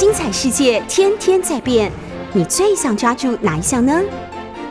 [0.00, 1.92] 精彩世界天天在变，
[2.32, 4.00] 你最想抓住哪一项呢？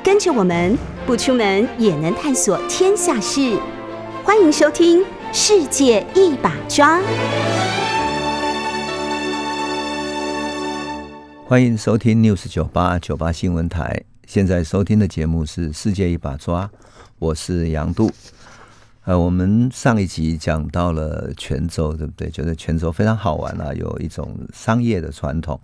[0.04, 0.76] 跟着我们
[1.06, 3.56] 不出门也能探索天下事，
[4.24, 6.98] 欢迎收听《世界一把抓》。
[11.46, 16.64] 欢迎收听 News 九八九八新闻台，现在收听的节目是《世界一把抓》，
[17.20, 18.12] 我是杨度。
[19.10, 22.30] 呃，我们上一集讲到了泉州，对不对？
[22.30, 25.60] 觉得泉州非常好玩啊，有一种商业的传统，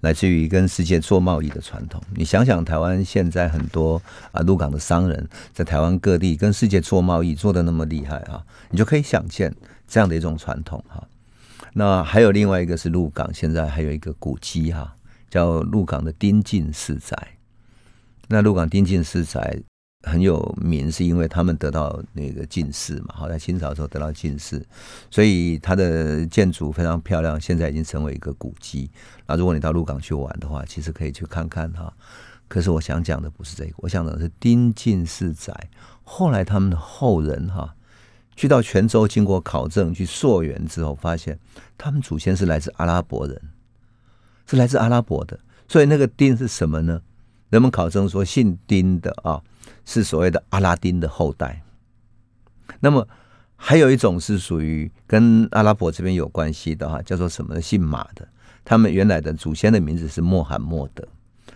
[0.00, 1.98] 来自于跟世界做贸易的传统。
[2.14, 4.02] 你想想，台湾现在很多
[4.32, 9.50] 啊，鹿港的商人，在台湾各地跟世界做贸易，做的那么厉害啊，你就可以想见
[9.88, 11.02] 这样的一种传统哈。
[11.72, 14.94] 那还有另外一个是鹿港，现在还有一个古迹哈。
[15.30, 17.16] 叫鹿港的丁进四宅，
[18.28, 19.58] 那鹿港丁进四宅
[20.02, 24.64] 很有名，是因为他们得到那个进士嘛，好在清朝时候得到进士，
[25.10, 28.90] 所以它的建筑非常漂亮，现在已经成为一个古迹。
[29.26, 31.92] 那如果你到鹿港去玩的话，其实可以去看看哈。
[32.48, 35.54] 可是我想讲的不是这个，我想讲的是丁进士宅。
[36.02, 37.74] 后来他们的后人哈，
[38.34, 41.38] 去到泉州经过考证去溯源之后，发现
[41.76, 43.40] 他们祖先是来自阿拉伯人。
[44.46, 47.00] 是来自阿拉伯的，所以那个丁是什么呢？
[47.50, 49.42] 人们考证说，姓丁的啊，
[49.84, 51.62] 是所谓的阿拉丁的后代。
[52.80, 53.06] 那么
[53.56, 57.60] 还有一种是属于跟阿拉伯这边有关系的哈，叫做什么呢？
[57.60, 58.26] 姓马的，
[58.64, 61.06] 他们原来的祖先的名字是穆罕默德，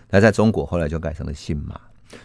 [0.09, 1.79] 那在中国后来就改成了姓马。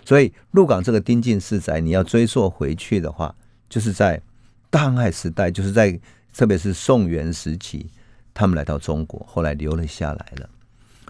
[0.04, 3.34] 所以鹿港这个丁进四宅，你要追溯回去的话，
[3.68, 4.20] 就是在
[4.68, 5.98] 大航海时代，就是在
[6.36, 7.88] 特别是宋元时期，
[8.34, 10.48] 他们来到中国，后来留了下来了。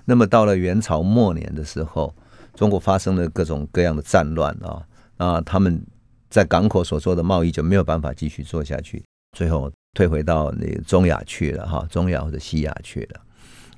[0.05, 2.15] 那么到了元朝末年的时候，
[2.55, 4.85] 中国发生了各种各样的战乱啊
[5.17, 5.83] 那，他们
[6.31, 9.05] 在港口所做的贸易就没有办法继续做下去，
[9.37, 13.21] 最后退回到那中亚去了哈，中亚或者西亚去了。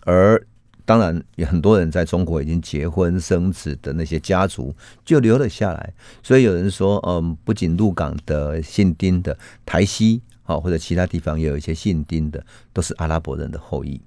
[0.05, 0.41] 而
[0.85, 5.93] 当然，有很多人在中国已经结婚生子的那些家族就留了下来。
[6.23, 14.01] 所以有人说，嗯，不仅鹿港的姓丁的台西啊，或者其他地方也有一些姓丁的，都是阿拉伯人的后裔。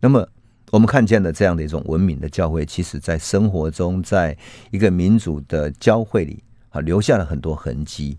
[0.00, 0.28] 那么。
[0.70, 4.36] 我们看见的这样的一种文明的教会，其实在生活中，在
[4.70, 8.18] 一个民主的教会里啊，留下了很多痕迹。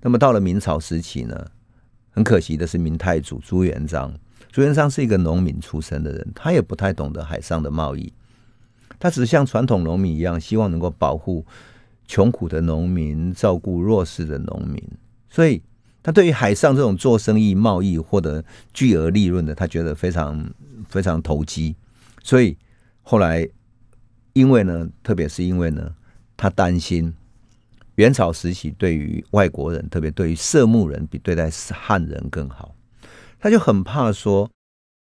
[0.00, 1.46] 那么到了明朝时期呢，
[2.10, 4.12] 很可惜的是，明太祖朱元璋，
[4.50, 8.12] 朱元璋是一个农民出身的人，他也不太懂得海上的贸易，
[8.98, 11.46] 他只是像传统农民一样，希望能够保护
[12.06, 14.82] 穷苦的农民，照顾弱势的农民，
[15.30, 15.62] 所以。
[16.00, 20.48] 他对于海上这种做生意、贸易获得巨额利润的，他觉得非常
[20.88, 21.74] 非常投机。
[22.22, 22.56] 所以
[23.02, 23.48] 后来，
[24.32, 25.94] 因为呢，特别是因为呢，
[26.36, 27.14] 他担心
[27.96, 32.74] 元朝时期对于外国人，特别对于色目人比对待汉人更好，
[33.40, 34.48] 他就很怕说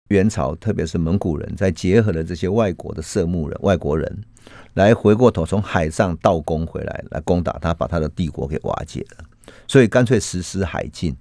[0.10, 4.24] 元朝，特别是蒙古人在结合了这些外国的色目人、外国人，
[4.76, 9.26] 来回过头从海上倒攻回来，来攻打他，把他的帝国给瓦解了。
[9.68, 11.16] 所以干脆实施海禁，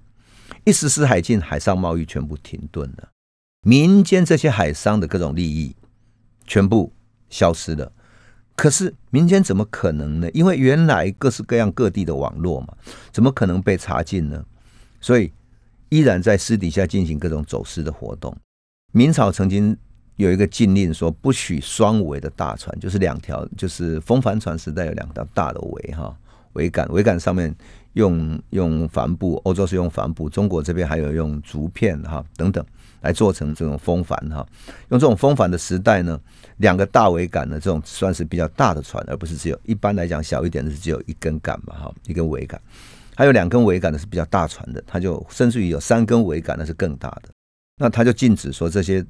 [0.63, 3.09] 一实施海禁，海上贸易全部停顿了，
[3.67, 5.75] 民间这些海商的各种利益
[6.45, 6.93] 全部
[7.31, 7.91] 消失了。
[8.55, 10.29] 可是民间怎么可能呢？
[10.35, 12.77] 因为原来各式各样各地的网络嘛，
[13.11, 14.45] 怎么可能被查禁呢？
[15.01, 15.31] 所以
[15.89, 18.37] 依然在私底下进行各种走私的活动。
[18.91, 19.75] 明朝曾经
[20.17, 26.15] 有一个禁令，说不许双桅的大船，就是两条，就是风帆船时代有两条大的桅哈。
[26.53, 27.53] 桅杆，桅杆上面
[27.93, 32.63] 用用帆布，欧洲是用帆布，中国这边还有用竹片哈等等
[33.05, 34.45] 来做成这种风帆哈。
[34.89, 36.19] 用这种风帆的时代呢，
[36.57, 42.59] 两个大桅杆呢，这种算是比较大的船，而不是只有一般来讲小一点的是只有一根杆嘛哈，一根桅杆，
[43.15, 47.29] 还有两根桅杆的是比较大船的，它就甚至于有三根桅杆那是更大的，
[47.77, 49.05] 那他就禁止说这些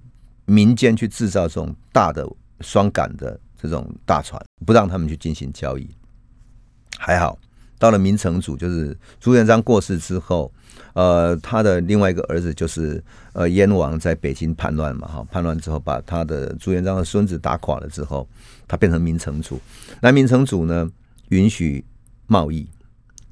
[0.45, 2.28] 民间去制造这种大的
[2.61, 5.89] 双杆的这种大船，不让他们去进行交易。
[6.97, 7.38] 还好，
[7.77, 10.51] 到了明成祖，就是朱元璋过世之后，
[10.93, 13.03] 呃，他的另外一个儿子就是
[13.33, 18.27] 呃燕王在北京叛乱嘛，哈，叛乱之后把他的朱元璋的孙子打垮了之后，
[18.67, 19.59] 他变成明成祖。
[19.99, 20.89] 那明成祖呢，
[21.29, 21.83] 允许
[22.27, 22.66] 贸易，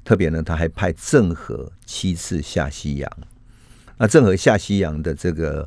[0.04, 3.10] 特别呢，他还派郑和七次下西洋。
[3.96, 5.66] 那郑和下西洋的这个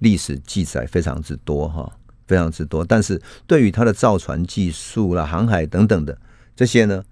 [0.00, 1.90] 历史记载非常之多，哈，
[2.26, 2.84] 非常之多。
[2.84, 6.16] 但是对于他的造船技术啦、航海等等的
[6.54, 7.02] 这些呢？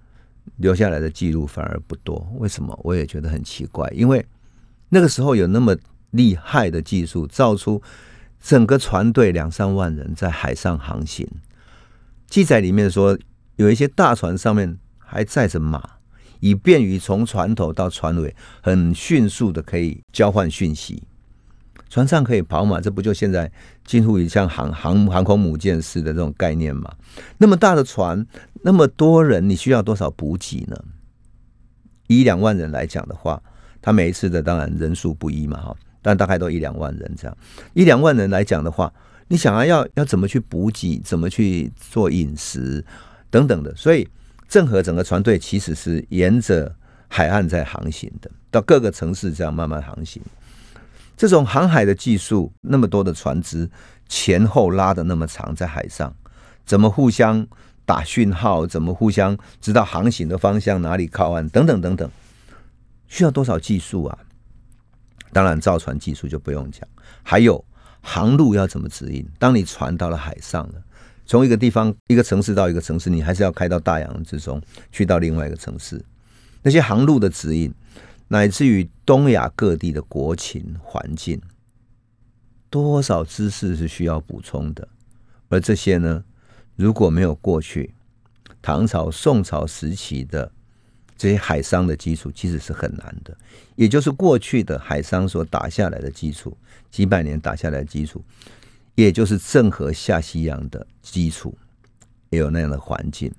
[0.55, 2.77] 留下来的记录反而不多，为什么？
[2.83, 3.87] 我也觉得很奇怪。
[3.93, 4.25] 因为
[4.89, 5.75] 那个时候有那么
[6.11, 7.81] 厉害的技术，造出
[8.41, 11.27] 整个船队两三万人在海上航行。
[12.27, 13.17] 记载里面说，
[13.57, 15.81] 有一些大船上面还载着马，
[16.39, 21.03] 以便于从船头到船尾很迅速的可以交换讯息。
[21.89, 23.51] 船上可以跑马，这不就现在
[23.85, 26.93] 近乎于像航航航空母舰式的这种概念吗？
[27.37, 28.25] 那么大的船，
[28.61, 30.77] 那么多人，你需要多少补给呢？
[32.07, 33.41] 一两万人来讲的话，
[33.81, 37.37] 他每一次的当然人数不一嘛，哈，但大概都一两万人这样。
[37.73, 38.93] 一两万人来讲的话，
[39.27, 42.83] 你想要要要怎么去补给，怎么去做饮食
[43.29, 44.07] 等等的，所以
[44.47, 46.73] 郑和整个船队其实是沿着
[47.07, 50.21] 海岸在航行的，到各个城市这样慢慢航行。
[51.17, 53.67] 这种航海的技术，那么多的船只
[54.07, 56.15] 前后拉的那么长，在海上
[56.63, 57.45] 怎么互相
[57.85, 58.67] 打讯号？
[58.67, 61.49] 怎么互相知道航行的方向哪里靠岸？
[61.49, 62.07] 等等等等，
[63.07, 64.17] 需要多少技术啊？
[65.33, 66.87] 当然，造船技术就不用讲，
[67.23, 67.65] 还有
[68.01, 69.27] 航路要怎么指引？
[69.39, 70.75] 当你船到了海上了，
[71.25, 74.61] 从一个地方一个城市到一个城市，你还是要开到大洋之中
[74.91, 75.99] 去到另外一个城市，
[76.61, 77.73] 那些航路的指引。
[78.29, 81.41] 乃至于东亚各地的国情环境，
[82.69, 84.85] 多少知识是需要补充的。
[85.47, 86.21] 而这些呢，
[86.75, 87.93] 如果没有过去
[88.61, 90.51] 唐朝、宋朝时期的
[91.17, 93.37] 这些海商的基础，其实是很难的。
[93.77, 96.57] 也就是过去的海商所打下来的基础，
[96.91, 98.21] 几百年打下来的基础，
[98.95, 101.57] 也就是郑和下西洋的基础，
[102.29, 103.31] 也有那样的环境。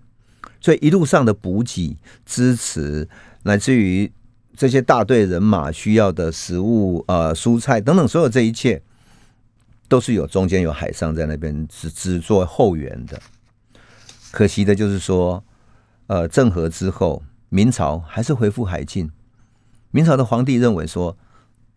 [0.63, 1.95] 所以一路上的补给、
[2.25, 3.07] 支持，
[3.43, 4.11] 乃至于。
[4.59, 8.83] 这些大队人马需要的食物、呃，蔬菜等等，所有这一切，
[9.87, 13.23] 都是有中间有海上在那边只只做后援的。
[14.33, 15.45] 可惜的就是说，
[16.09, 19.09] 呃，郑和之后，明朝还是恢复海禁。
[19.93, 21.17] 明朝的皇帝认为说，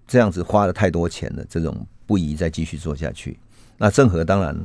[0.07, 3.39] 这样子花了太多钱了，这种不宜再继续做下去。
[3.78, 4.60] 那郑和当然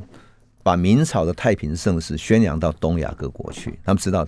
[0.63, 4.27] 把明朝的太平盛世宣扬到东亚各国去，他们知道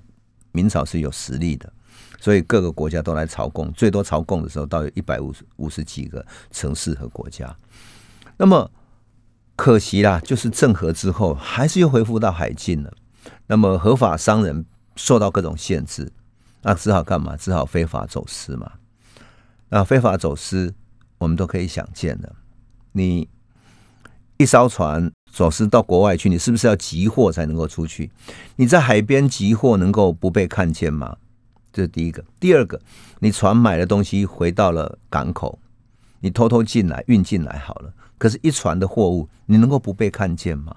[0.51, 1.73] 明朝是有实力的。
[2.19, 7.55] 所以各个国家都来朝贡，最多朝贡的时候到有一百五十五十几个城市和国家。
[8.37, 8.69] 那么
[9.55, 12.93] 可惜啦，就是郑和之后还是又恢复到海禁了。
[13.47, 16.11] 那么合法商人受到各种限制，
[16.61, 17.35] 那只好干嘛？
[17.35, 18.71] 只好非法走私嘛。
[19.69, 20.73] 那非法走私，
[21.17, 22.33] 我们都可以想见的。
[22.93, 23.29] 你
[24.37, 28.11] 一艘船走私到国外去，你是不是要集货才能够出去？
[28.55, 31.17] 你在海边集货能够不被看见吗？
[31.79, 32.77] 这是第一个，第二个，
[33.19, 35.57] 你船买的东西回到了港口，
[36.19, 37.93] 你偷偷进来运进来好了。
[38.17, 40.75] 可是，一船的货物，你能够不被看见吗？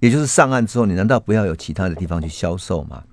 [0.00, 3.04] 也就是上岸之后，你难道不要有其他的地方去销售吗？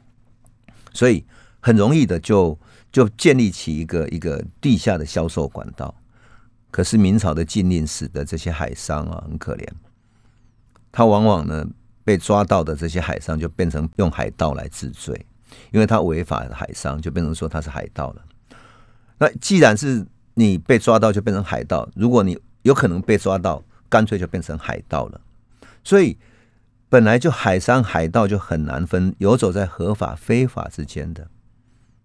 [0.94, 1.26] 所以，
[1.60, 2.58] 很容易的就
[2.94, 5.94] 就建立起一个一个地下的销售管道。
[6.70, 9.68] 可是，明朝的禁令使得这些海商啊很可怜，
[10.94, 11.68] 他往往呢
[12.06, 15.26] 被抓到的这些海商就变成用海盗来治罪。
[15.72, 18.22] 因为他违法海商，就变成说他是海盗了。
[19.18, 25.22] 那既然是你被抓到，就变成海盗；如果你有可能被抓到，干脆就变成海盗了。
[25.84, 26.18] 所以
[26.90, 31.28] 本来就海商、海盗就很难分，游走在合法、非法之间的。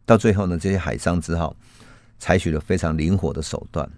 [0.05, 1.57] 到最后呢，这些海商只好
[2.19, 3.91] 采取了非常灵活的手段。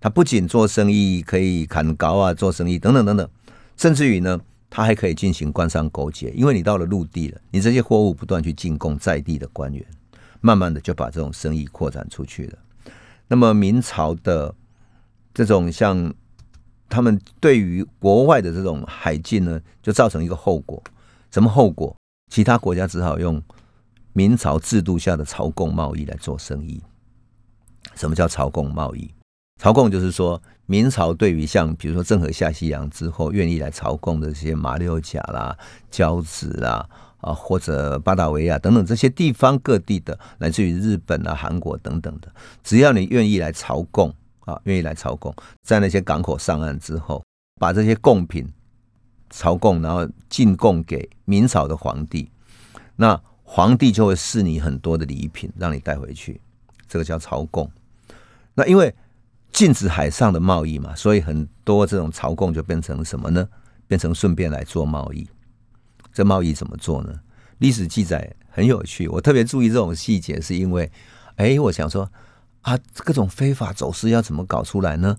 [0.00, 3.28] 他不仅做生意可以砍高啊，做生意等等等等，
[3.76, 4.40] 甚至于呢。
[4.76, 9.86] 他还可以进行官商勾结，因为你到了陆地了，你这些货物不断去进贡在地的官员，
[10.40, 12.58] 慢慢的就把这种生意扩展出去了。
[13.28, 14.52] 那么明朝的
[15.32, 16.12] 这种像
[16.88, 20.82] 他们对于国外的这种海禁呢，就造成一个后果，
[21.30, 21.94] 什么后果？
[22.32, 23.40] 其他国家只好用
[24.12, 26.82] 明朝制度下的朝贡贸易来做生意。
[27.94, 29.08] 什么叫朝贡贸易？
[29.60, 30.40] 朝贡就是说。
[30.66, 35.54] 明朝对于像比如说郑和下西洋之后愿意来朝贡的这些马六甲啦、
[35.90, 42.32] 交趾啦啊，或者巴达维亚等等这些地方各地的，来自于日本啊、韩国等等的，
[42.62, 44.10] 只要你愿意来朝贡
[44.46, 47.22] 啊，愿意来朝贡，在那些港口上岸之后，
[47.60, 48.50] 把这些贡品
[49.28, 52.30] 朝贡，然后进贡给明朝的皇帝，
[52.96, 56.40] 那皇帝就会赐你很多的礼品，让你带回去，
[56.88, 57.70] 这个叫朝贡。
[58.54, 58.94] 那因为。
[59.54, 63.48] 禁止海上的贸易嘛，所以很多这种朝贡就变成什么呢？
[63.86, 65.24] 变成顺便来做贸易。
[66.12, 67.14] 这贸易怎么做呢？
[67.58, 70.90] 历史记载很有趣，我特别注意这种细节，是因为，
[71.36, 72.10] 哎，我想说
[72.62, 75.16] 啊，各种非法走私要怎么搞出来呢？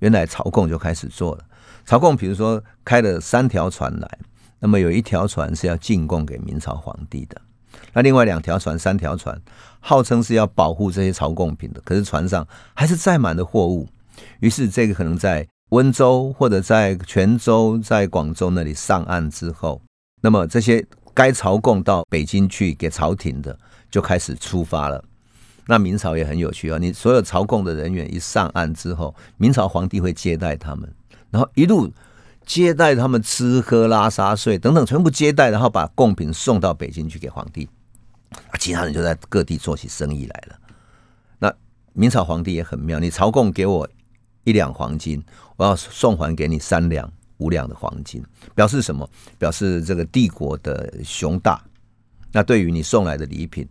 [0.00, 1.44] 原来朝贡就开始做了。
[1.86, 4.18] 朝贡，比如说开了三条船来，
[4.58, 7.40] 那么有一条船是要进贡给明朝皇帝的。
[7.92, 9.40] 那另外两条船、三条船，
[9.80, 13.88] 号称是要保护这些朝贡品的，可是船上还是载满了货物。
[14.40, 19.80] 于是这个可能在温州或者在泉州、在广州那里上岸之后，
[20.20, 23.58] 那么这些该朝贡到北京去给朝廷的，
[23.90, 25.02] 就开始出发了。
[25.66, 30.90] 那明朝也很有趣啊，你所有朝贡的人员一上岸之后，明朝皇帝会接待他们，
[31.30, 31.92] 然后一路
[32.46, 37.68] 接待他们吃喝拉撒睡等等，全部接待，然后把贡品送到北京去给皇帝。
[38.58, 40.58] 其他人就在各地做起生意来了。
[41.38, 41.54] 那
[41.92, 43.88] 明朝皇帝也很妙，你朝贡给我
[44.44, 45.22] 一两黄金，
[45.56, 49.08] 我要送还给你三两五两的黄金，表示什么？
[49.38, 51.62] 表示这个帝国的雄大。
[52.32, 53.68] 那对于你送来的礼品，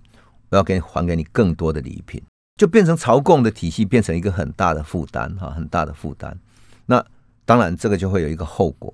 [0.50, 2.22] 我要给你还给你更多的礼品，
[2.56, 6.38] 就变成朝贡的体系变成一个很大的负担哈，很大的负担。
[6.86, 7.06] 那
[7.46, 8.94] 当然，这个就会有一个后果，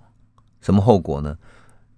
[0.62, 1.38] 什么后果呢？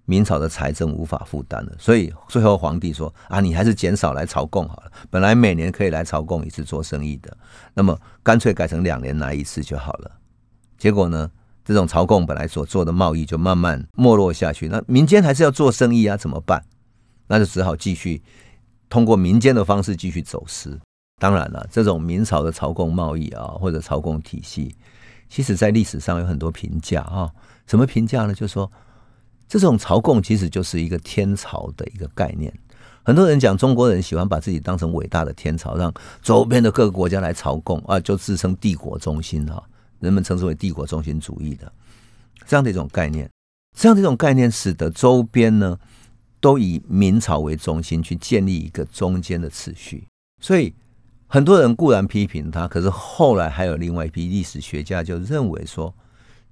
[0.05, 4.91] 明朝的财政无法负担了，所以最后皇帝说：“啊，你还是减少来朝贡好了。
[5.09, 7.35] 本来每年可以来朝贡一次做生意的，
[7.73, 10.11] 那么干脆改成两年来一次就好了。”
[10.77, 11.31] 结果呢，
[11.63, 14.67] 这种朝贡本来所做的贸易就慢慢没落下去。
[14.67, 16.63] 那民间还是要做生意啊，怎么办？
[17.25, 18.21] 那就只好继续
[18.87, 20.79] 通过民间的方式继续走私。
[21.19, 24.75] 当然了，这种明朝的朝贡贸易啊，或者朝贡体系，
[25.29, 27.31] 其实在历史上有很多评价啊。
[27.65, 28.33] 什么评价呢？
[28.35, 28.71] 就是说。
[29.47, 32.53] 这种朝贡其实就是一个天朝的一个概念。
[33.03, 39.63] 很多人讲中国人喜欢把自己当成伟大的天朝，让周边的各个国家来朝贡啊，就自称帝国中心哈。
[39.99, 41.71] 人们称之为帝国中心主义的
[42.47, 43.29] 这样的一种概念。
[43.77, 45.77] 这样的一种概念使得周边呢
[46.39, 50.07] 都以明朝为中心去建立一个中间的秩序。
[50.41, 50.73] 所以
[51.27, 55.93] 很多人固然批评他，可是后来还有另外一批历史学家就认为说，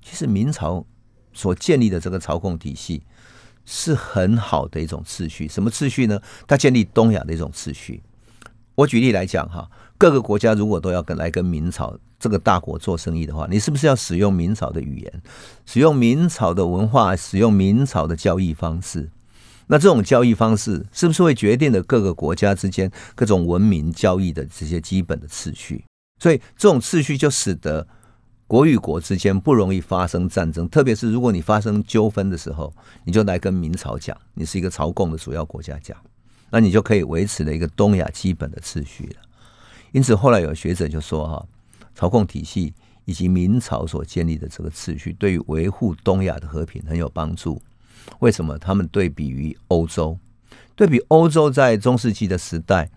[0.04, 0.86] 其实明朝。
[1.34, 3.02] 所建立的这个操控体系
[3.66, 5.48] 是很好的一种秩序。
[5.48, 6.20] 什么秩序呢？
[6.48, 8.02] 它建立东亚的一种秩序。
[8.75, 15.22] 我举例来讲哈，各个国家如果都要跟来跟明朝这个大国做生意的话，你是不是要使用明朝的语言，
[15.66, 19.10] 使用明朝的文化，使用明朝的交易方式？
[19.68, 25.86] 那这种交易方式是不是会决定了各个国家之间各种文明交易的这些基本的次序？
[26.20, 27.88] 所以这种次序就使得。
[28.54, 32.72] 国与国之间不容易发生战争，特别是如果你发生纠纷的时候，
[33.04, 35.98] 你就来跟明朝讲，你是一个朝贡的主要国家讲，
[36.52, 39.16] 那你就可以维持了一个东亚基本的秩序了。
[39.92, 41.44] 因此，后来有学者就说：“哈，
[41.96, 42.72] 朝贡体系
[43.06, 47.60] 以及明朝所建立的这个秩序，对于维护东亚的和平很有帮助。
[48.20, 48.56] 为什么？
[48.60, 50.16] 他们对比于欧洲，
[50.76, 52.88] 对比欧洲在中世纪的时代，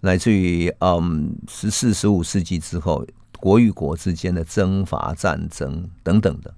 [0.00, 3.02] 来自于嗯十四、十五世纪之后。”
[3.40, 6.52] 国与国之间的征伐战争等等的，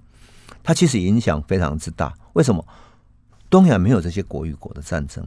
[0.63, 2.13] 它其实影响非常之大。
[2.33, 2.65] 为什么
[3.49, 5.25] 东亚没有这些国与国的战争？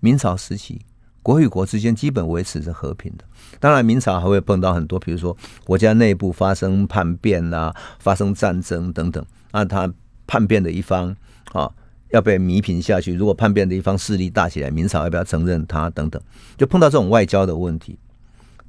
[0.00, 0.80] 明朝时期，
[1.22, 3.24] 国与国之间基本维持着和平的。
[3.58, 9.24] 当然，明朝还会碰到很多，比如说国家内部发生叛变啊，发生战争等等。
[9.52, 9.92] 那他
[10.26, 11.14] 叛变的一方
[11.52, 11.70] 啊，
[12.10, 13.14] 要被弥平下去。
[13.14, 15.88] 如果叛变的一方势力大起来，明朝要不要承认他？
[15.90, 16.20] 等等，
[16.56, 17.98] 就碰到这种外交的问题。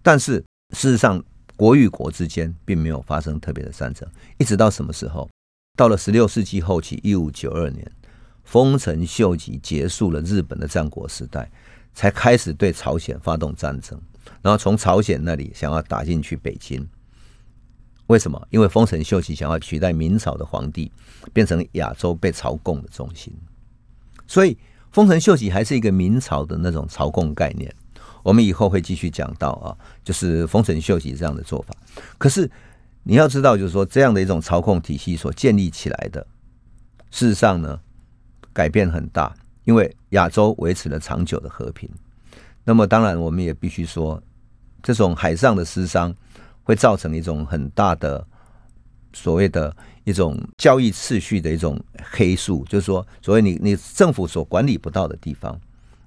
[0.01, 0.43] 但是
[0.75, 1.21] 事实上，
[1.55, 4.07] 国与国之间并没有发生特别的战争，
[4.37, 5.29] 一直到什么时候？
[5.77, 7.89] 到了十六世纪后期，一五九二年，
[8.43, 11.51] 丰臣秀吉结束了日本的战国时代，
[11.93, 13.99] 才开始对朝鲜发动战争，
[14.41, 16.87] 然后从朝鲜那里想要打进去北京。
[18.07, 18.47] 为什么？
[18.51, 20.91] 因为丰臣秀吉想要取代明朝的皇帝，
[21.33, 23.33] 变成亚洲被朝贡的中心。
[24.27, 24.57] 所以，
[24.91, 27.73] 丰臣秀吉还是一个明朝的那种朝贡概念。
[28.25, 31.75] 我们以后会继续讲到啊，就是丰臣秀吉这样的做法。
[32.17, 32.49] 可是
[33.03, 36.25] 你要知道，就是说这样的一种操控体系所建立起来的，
[37.11, 37.79] 事实上呢，
[38.51, 39.31] 改变很大，
[39.63, 41.87] 因为亚洲维持了长久的和平。
[42.63, 44.19] 那么当然，我们也必须说，
[44.81, 46.11] 这种海上的私商
[46.63, 48.25] 会造成一种很大的
[49.13, 49.71] 所谓的
[50.03, 51.79] 一种交易次序的一种
[52.11, 55.61] 黑数，就是说，所谓你你政府所管理不到的地方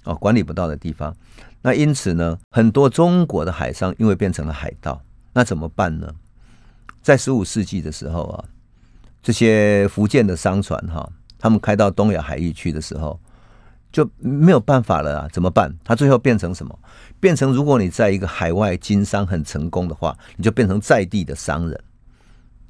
[0.08, 1.14] 啊，管理不到的地方。
[1.60, 5.02] 那因此呢，很多中国的海商因为变成了海盗，
[5.34, 6.10] 那怎么办呢？
[7.02, 8.44] 在十五世纪的时候啊，
[9.22, 11.06] 这些福建的商船哈，
[11.38, 13.20] 他们开到东亚海域去的时候，
[13.92, 15.76] 就没有办法了啊，怎么办？
[15.84, 16.78] 他最后变成什么？
[17.20, 21.78] 变成如果你在一个海外经商很成功的话，你就变成在地的商人。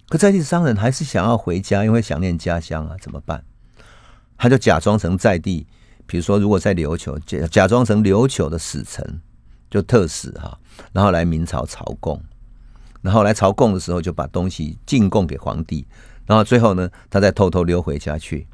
[0.08, 3.44] 可在地商人还是想要回家，因为想念家乡啊，怎么办？
[4.38, 5.66] 他就假装成在地。
[6.08, 9.20] 比如说，如果在琉球假假装成琉球的使臣，
[9.70, 10.58] 就特使哈，
[10.90, 12.18] 然后来明朝朝贡，
[13.02, 15.86] 然后来朝贡的时候就把东西进贡给皇帝，
[16.24, 18.46] 然后最后呢，他再偷偷溜回家去。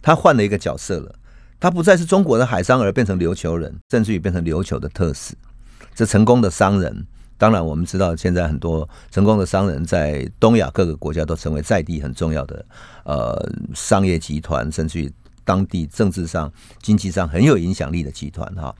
[0.00, 1.12] 他换了一个角色了，
[1.58, 5.34] 他不再是中国的海商，而变成琉球人，甚至于变成琉球的特使。
[5.96, 7.04] 这成功的商人，
[7.36, 12.64] 当然我们知道，现在很多成功的商人在东亚各个国家都成为在地很重要的
[13.04, 15.12] 呃商业集团，甚至于。
[15.48, 16.52] 当地政治上、
[16.82, 18.74] 经济上很有影响力的集团哈。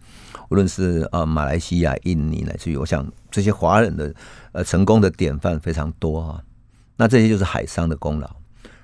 [0.51, 4.15] 无论是呃马来西亚、印尼乃至于我想这些华人的
[4.53, 6.45] 呃成功的典范非常多哈。
[6.97, 8.31] 那这些就是海商的功劳。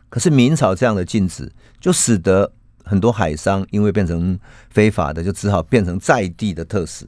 [0.09, 2.51] 可是明朝这样的禁止，就使得
[2.85, 4.39] 很多海商因为变成
[4.71, 7.07] 非法的，就只好变成在地的特使。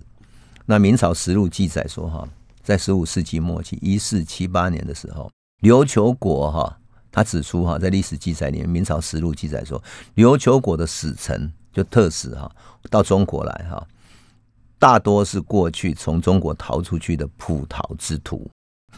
[0.66, 2.28] 那明朝实录记载说哈，
[2.62, 5.30] 在十五世纪末期一四七八年的时候，
[5.62, 6.78] 琉球国哈。
[7.16, 9.82] 他指出哈，在历史记载里面，明朝实录记载说，
[10.16, 12.50] 琉球国的使臣就特使哈，
[12.90, 13.82] 到中国来哈，
[14.78, 18.50] 大多是过去从中国逃出去的葡萄之徒。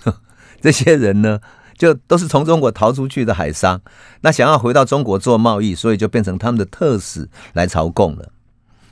[0.60, 1.40] 这些人呢，
[1.76, 3.80] 就都是从中国逃出去的海商，
[4.22, 8.32] 那想要回到中国做贸易，所以就变成他们的特使来朝贡了。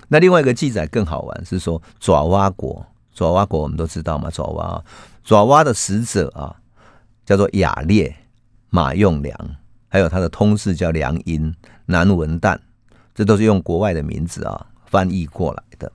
[0.06, 4.84] 那另外一个记载更好玩，是说爪哇国，爪哇国我们都知道嘛，爪哇啊，
[5.24, 6.54] 爪哇的使者啊，
[7.24, 8.16] 叫做雅烈。
[8.70, 9.56] 马用良，
[9.88, 11.54] 还有他的通事叫梁音、
[11.86, 12.58] 南文旦，
[13.14, 15.90] 这都是用国外的名字啊翻译过来的。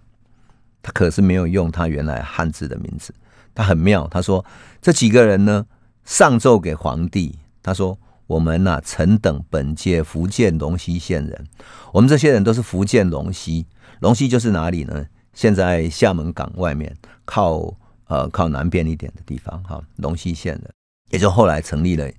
[0.81, 3.13] 他可是没有用他原来汉字的名字。
[3.53, 4.43] 他很妙，他说
[4.81, 5.65] 这几个人呢
[6.05, 11.47] 上奏给皇帝，他说我们呐臣等本届福建龙溪县人，
[11.91, 13.67] 我们这些人都是福建龙溪。
[13.99, 15.05] 龙溪就是哪里呢？
[15.33, 17.73] 现在厦门港外面靠
[18.07, 20.71] 呃靠南边一点的地方哈，龙溪县的，
[21.11, 22.09] 也就后来成立了。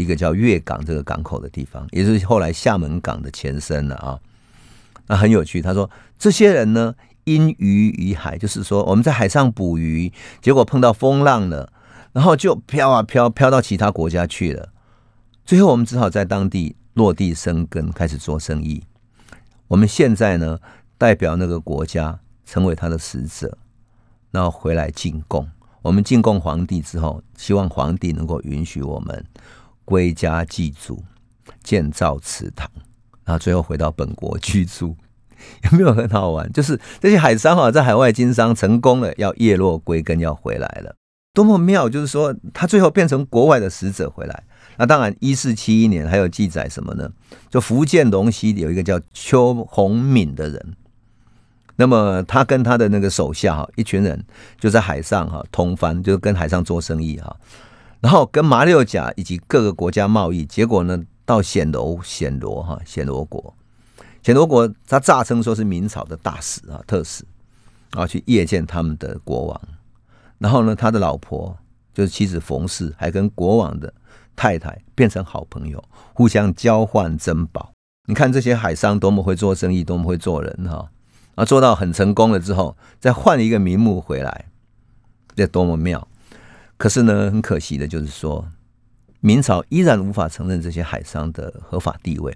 [0.00, 4.18] 一个叫粤港这个港口的地方，也是后来厦门港的前身了啊。
[5.06, 11.72] 那很有趣，他说这些人呢，因鱼于海，就是说我们在海上捕鱼，结果碰到风浪了，
[12.12, 14.68] 然后就飘啊飘，飘到其他国家去了。
[15.44, 18.82] 最后我们只好在当地落地生根，开始做生意。
[19.66, 20.58] 我们现在呢，
[20.96, 23.58] 代表那个国家成为他的使者，
[24.30, 25.48] 然后回来进贡。
[25.82, 29.24] 我们进贡皇帝之后，希望皇帝能够允许我们。
[29.90, 31.02] 归家祭祖，
[31.64, 32.70] 建造祠堂，
[33.24, 34.96] 然后最后回到本国居住，
[35.68, 36.50] 有没有很好玩？
[36.52, 40.94] 就是这些海商啊，在海外经商成功了，要叶落归根，要回来了，
[41.34, 41.88] 多么妙！
[41.88, 44.44] 就是说，他最后变成国外的使者回来。
[44.76, 47.10] 那当然，一四七一年还有记载什么呢？
[47.50, 50.76] 就福建龙溪有一个叫邱洪敏的人，
[51.74, 54.24] 那么他跟他的那个手下哈，一群人
[54.60, 57.36] 就在海上哈通帆，就是跟海上做生意哈。
[58.00, 63.54] 然后跟马六甲以及各个国家贸易，结果呢，到显罗显罗哈显罗国，
[64.22, 67.24] 显罗国他诈称说是明朝的大使啊特使，
[67.92, 69.60] 啊去谒见他们的国王。
[70.38, 71.56] 然后呢，他的老婆
[71.92, 73.92] 就是妻子冯氏，还跟国王的
[74.34, 75.84] 太太变成好朋友，
[76.14, 77.72] 互相交换珍宝。
[78.06, 80.90] 你看这些海商多么会做生意，多么会做人哈！
[81.34, 84.46] 啊，做到很成功了之后，再换一个名目回来，
[85.36, 86.08] 这多么妙！
[86.80, 88.48] 可是呢，很可惜的就是说，
[89.20, 92.34] 明朝依然无法承认这些海商的合法地位，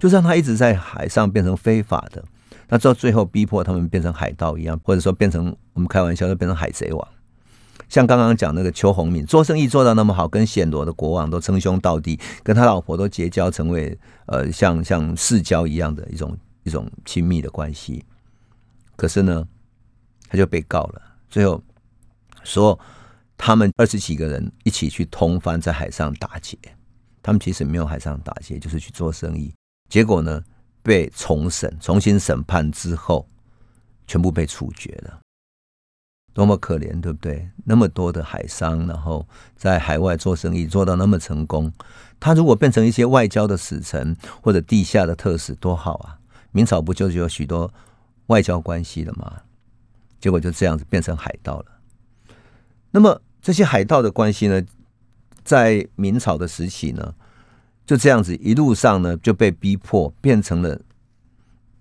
[0.00, 2.24] 就像他一直在海上变成非法的，
[2.68, 7.08] 那到最后逼迫他们变成海盗一样，或者说变成我们开玩笑，就变成海贼王。
[7.88, 18.04] 像刚刚讲那个邱鸿敏，做生意做到那么好，跟暹罗的国王都称兄道弟，跟他老婆都结交，成为呃像像世交一样的一种一种亲密的关系。
[18.96, 19.46] 可是呢，
[20.28, 21.62] 他就被告了，最后
[22.42, 22.76] 说。
[23.36, 26.56] 他们二十几个人一起去通番，在海上打劫。
[27.22, 29.52] 他们其实没有海上打劫，就是去做生意。
[29.88, 30.42] 结果呢，
[30.82, 33.26] 被重审、重新审判之后，
[34.06, 35.20] 全部被处决了。
[36.32, 37.48] 多么可怜，对不对？
[37.64, 41.72] 那么多的海商，然后在海外做生意做到那么成功，
[42.18, 46.18] 他如果变成一些外交的使臣或者地下的特使，多好啊！
[46.50, 47.72] 明朝不就是有许多
[48.26, 49.42] 外交关系了吗？
[50.20, 51.73] 结果就这样子变成海盗了。
[52.94, 54.62] 那么这些海盗的关系呢，
[55.42, 57.12] 在明朝的时期呢，
[57.84, 60.80] 就这样子一路上呢就被逼迫变成了，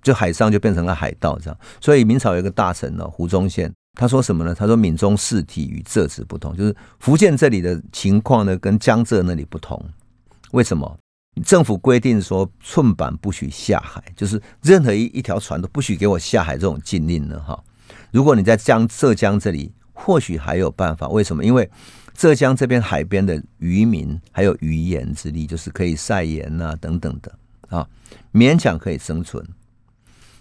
[0.02, 1.60] 就海上就变成了海盗这样。
[1.80, 4.56] 所以明朝有一个大臣呢，胡宗宪，他说什么呢？
[4.56, 9.80] 他说闽中事体与浙子不同，就是福建这里的情况呢跟江浙那里不同。
[10.50, 10.98] 为什么？
[11.46, 17.40] 政府规定说寸板不许下海，就是任何一一条船都不许给我下海这种禁令呢。
[17.40, 17.64] 哈，
[18.12, 19.72] 如果你在江浙江这里。
[19.94, 21.46] 或许还有办法，为什么？
[21.46, 21.70] 因为
[22.14, 27.32] 浙江这边海边的渔民还有渔盐之力，就是可以晒盐啊等等的
[27.70, 27.88] 啊，
[28.32, 29.44] 勉强可以生存。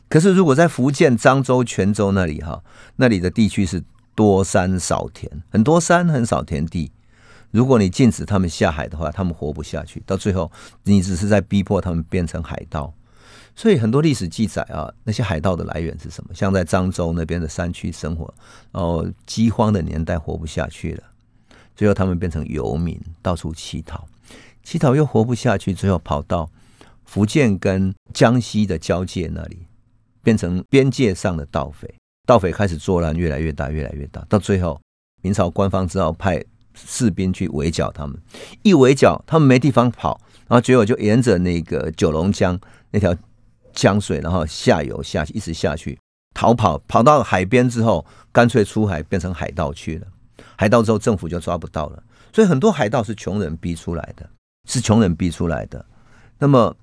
[0.09, 2.63] 可是如果在福建漳州、泉州那里哈，
[2.97, 3.83] 那里的地区是
[4.15, 6.93] 多山少田，很多山很少田地。
[7.51, 10.03] 如果你禁止他们下海的话，他们活不下去。
[10.07, 10.51] 到最后，
[10.85, 12.93] 你只是在逼迫他们变成海盗。
[13.55, 16.35] 所以很多历史记载啊，那些海盗的来源是什么？
[16.35, 18.33] 像在漳州那边的山区生活，
[18.71, 21.03] 然后饥荒的年代活不下去了，
[21.77, 24.09] 最后他们变成游民，到处乞讨，
[24.63, 26.51] 乞讨又活不下去，最后跑到
[27.05, 29.67] 福建跟江西的交界那里，
[30.23, 31.95] 变成边界上的盗匪。
[32.25, 34.81] 盗匪开始作乱，越来越大，越来越大，到最后，
[35.23, 36.43] 明朝官方只好派
[36.75, 38.17] 士兵去围剿他们。
[38.63, 42.59] 一围剿，他们没地方跑，然后结果就沿着那个九龙江
[42.93, 43.13] 那条
[43.73, 45.99] 江水，然后下游下去，一直下去
[46.35, 50.07] 逃跑，跑到海边之后，干脆出海变成海盗去了。
[50.57, 52.03] 海盗之后，政府就抓不到了。
[52.33, 54.29] 所以很多海盗是穷人逼出来的，
[54.69, 55.85] 是穷人逼出来的。
[56.39, 56.77] 那么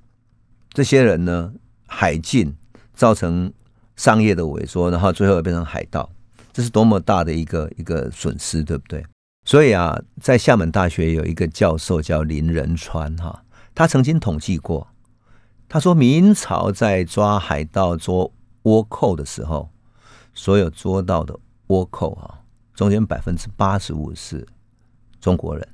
[0.73, 1.53] 这些人呢，
[1.87, 2.55] 海禁
[2.93, 3.51] 造成。
[3.95, 6.09] 商业的萎缩，然后最后变成海盗，
[6.53, 9.05] 这是多么大的一个一个损失，对不对？
[9.43, 13.43] 所以啊，在厦门大学有一个教授叫林仁川哈，
[13.75, 14.87] 他曾经统计过，
[15.69, 19.69] 他说明朝在抓海盗、捉倭寇的时候，
[20.33, 22.41] 所有捉到的倭寇啊，
[22.73, 24.47] 中间百分之八十五是
[25.21, 25.67] 中国人，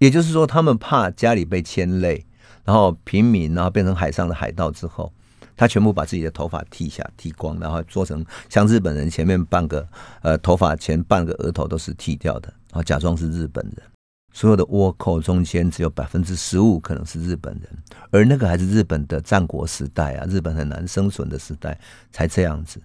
[0.00, 2.26] 也就是说，他们怕家里被牵累，
[2.64, 5.12] 然后平民然后变成海上的海盗之后。
[5.56, 9.86] 他全部把自己的头发剃下、剃光，然后做成像日本人前面半个
[10.20, 13.93] 呃头发前半个额头都是剃掉的，然后假装是日本人。
[14.34, 17.62] 所有的倭寇中间只有百分之十五可能是日本人，
[18.10, 22.78] 而那个还是日本的战国时代啊，日本很难生存的时代才这样子。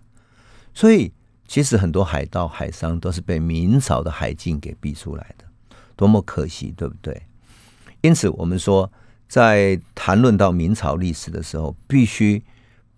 [0.73, 1.11] 所以
[1.45, 5.43] 其实很多海盗、海商都是被明朝的海禁给逼出来的，
[5.97, 7.21] 多么可惜，对不对？
[7.99, 8.89] 因此我们说，
[9.27, 12.41] 在谈论到明朝历史的时候，必须。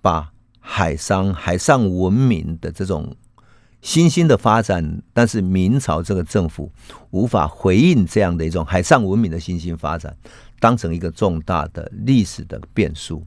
[0.03, 3.15] 把海商、海上文明的这种
[3.81, 6.71] 新兴的发展，但是明朝这个政府
[7.09, 10.15] 无法回应这样的一种海上文明的新兴发展，
[10.59, 13.25] 当成一个重大的历史的变数。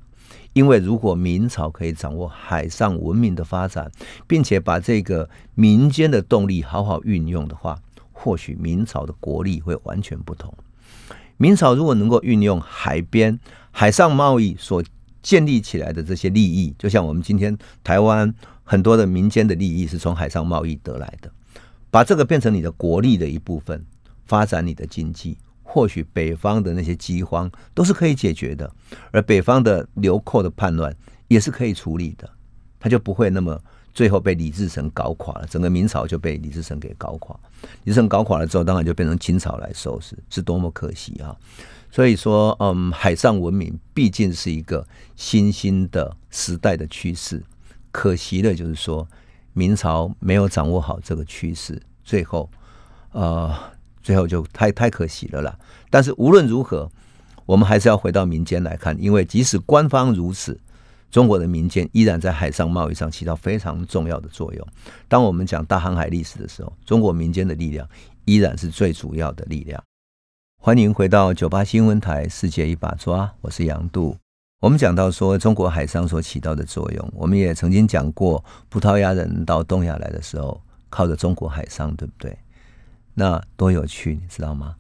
[0.53, 3.91] 因为如果明朝可以掌握海上文明的发展，
[4.29, 7.77] 并且把这个民间的动力好好运用的话，
[8.13, 10.55] 或许明朝的国力会完全不同。
[11.37, 13.39] 明朝如果能够运用海边
[13.73, 14.81] 海上贸易所
[15.25, 18.33] 建立起来的这些利益，就像我们今天台湾
[18.63, 21.33] 很多的民间的利益是从海上贸易得来的，
[21.91, 23.83] 把这个变成你的国力的一部分，
[24.27, 28.71] 发展你的经济，或许北方的那些饥荒都是可以解决的，
[29.11, 30.95] 而北方的流寇的叛乱
[31.29, 32.29] 也是可以处理的，
[32.79, 33.59] 他就不会那么
[33.95, 37.35] 最后被李自成搞垮了，整个明朝就被李自成给搞垮，
[37.85, 41.35] 李自成搞垮了之后，当然就变成清朝来收拾，是多么可惜啊！
[41.95, 47.41] 所以说，嗯，海上文明毕竟是一个新兴的时代的趋势。
[47.93, 49.07] 可惜的就是说，
[49.53, 52.51] 明朝没有掌握好这个趋势，最后，
[53.13, 53.55] 呃，
[54.03, 55.57] 最后就太太可惜了啦。
[55.89, 56.91] 但是无论如何，
[57.47, 60.59] 我们还是要回到民间来看，因为即使官方如此，
[61.13, 64.67] 中国的民间依然在海上贸易上起到非常重要的作用。
[65.07, 67.89] 当我们讲大航海历史的时候，中国民间的力量
[68.25, 69.81] 依然是最主要的力量。
[70.65, 74.17] 欢迎回到九八新闻台《世界一把抓》，我是杨度。
[74.63, 82.35] 我们讲到说中国海上所起到的作用，我们也曾经讲过，葡萄牙人到东亚来的时候，靠着中国海上，对不对？
[83.13, 84.75] 那多有趣，你知道吗？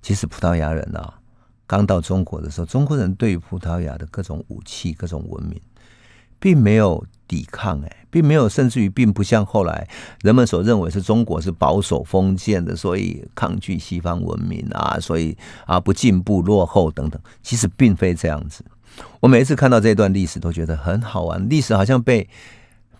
[0.00, 1.20] 其实葡萄牙人啊，
[1.66, 5.60] 刚到中国的时候，中国人对于葡萄牙的各种武器、各种文明，
[6.38, 7.04] 并没有。
[7.28, 9.86] 抵抗哎，并没有，甚至于并不像后来
[10.22, 17.20] 人们所认为是中国是保守封建的，所以抗拒西方文明啊，所以啊不进步、落后等等。
[17.42, 18.64] 其实并非这样子。
[19.20, 21.46] 我每一次看到这段历史，都觉得很好玩。
[21.50, 22.26] 历史好像被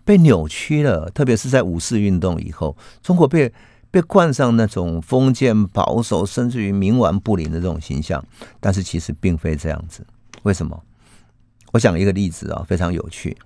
[0.05, 3.51] 被扭曲了，特别是在五四运动以后，中国被
[3.91, 8.23] 被冠上那种封建、保守，甚至于冥顽不灵的这种形象。
[8.61, 10.07] 但是其实并非这样子。
[10.43, 10.79] 为什么？
[11.79, 13.37] 我讲一个例子啊，非常有趣。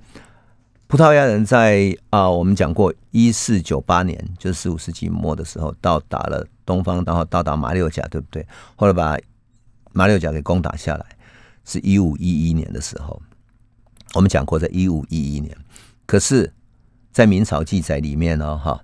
[0.87, 8.47] 葡萄牙人在啊，我们讲过，一四九八年，就是十五世纪末的时候，到达了东方，然后到达马六甲，对不对？
[8.75, 9.19] 后来把
[9.93, 11.05] 马六甲给攻打下来，
[11.67, 13.21] 是一五一一年的时候。
[14.15, 15.55] 我们讲过，在一五一一年，
[16.07, 16.51] 可是，
[17.13, 18.83] 在明朝记载里面呢，哈，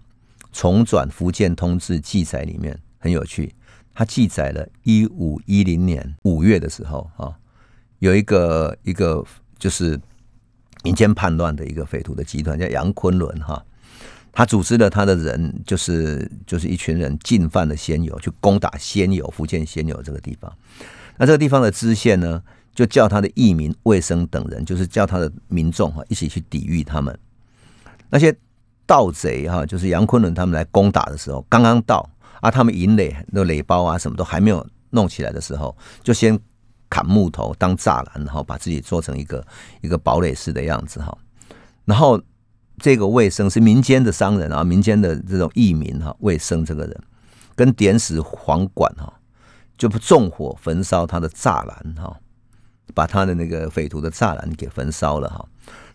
[0.53, 3.55] 重转福建通志记载里面很有趣，
[3.95, 7.35] 它记载了一五一零年五月的时候，哈，
[7.99, 9.25] 有一个一个
[9.59, 10.01] 就是。
[10.85, 13.61] 民间叛乱的一个匪徒的集团叫杨昆仑哈，
[14.31, 20.51] 他组织了他的人，就是就是一群人进犯了仙游，去攻打仙游，福建仙游这个地方。
[21.17, 22.41] 那这个地方的知县呢，
[22.77, 27.19] 就叫他的义民卫生等人，就是叫他的民众哈，一起去抵御他们。
[28.09, 28.35] 那些
[28.87, 32.09] 盗贼哈，就是杨昆仑他们来攻打的时候，刚刚到
[32.41, 36.39] 啊，他们营垒那垒包啊，什么都还没有弄起来的时候，就先。
[36.89, 39.47] 砍木头当栅栏，然后把自己做成一个
[39.81, 41.17] 一个堡垒式的样子哈。
[41.85, 42.21] 然后
[42.79, 47.03] 这个卫生是民间的商人啊，民间的这种义民哈，卫生这个人
[47.55, 49.13] 跟点死黄管哈，
[49.77, 52.17] 就不纵火焚烧他的栅栏哈。
[52.95, 55.47] 把他的那个匪徒的栅栏给焚烧了哈。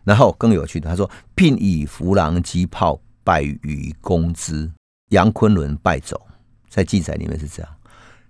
[0.04, 4.72] 然后更有趣的，他说并以弗狼机炮败于攻之，
[5.10, 6.22] 杨昆仑败走，
[6.70, 7.72] 在记载里面是这样。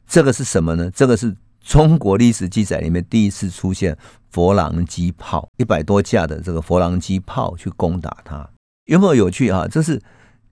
[0.07, 0.89] 这个是什么呢？
[0.91, 3.97] 这个是中国历史记载里面第一次出现
[4.29, 8.49] 佛狼机炮，一百多架的这个佛狼机炮去攻打他，
[8.85, 9.67] 有没有有趣啊？
[9.67, 10.01] 这是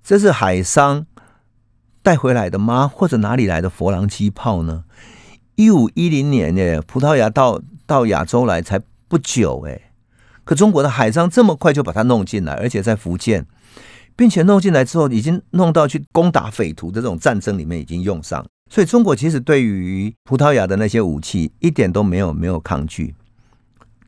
[0.01, 1.05] 这是海商
[2.01, 2.87] 带回来的吗？
[2.87, 4.85] 或者哪里来的佛狼机炮呢？
[5.55, 9.91] 一五一零年呢，葡萄牙到到亚洲来才不久哎。
[10.43, 13.45] 可中国的海商这么快就把它弄进来，而且在福建，
[14.15, 18.45] 并且弄进来之后，已经弄到去攻打匪徒的这种战争里面已经用上。
[18.71, 23.13] 所以中国其实对于葡萄牙的那些武器一点都没有没有抗拒，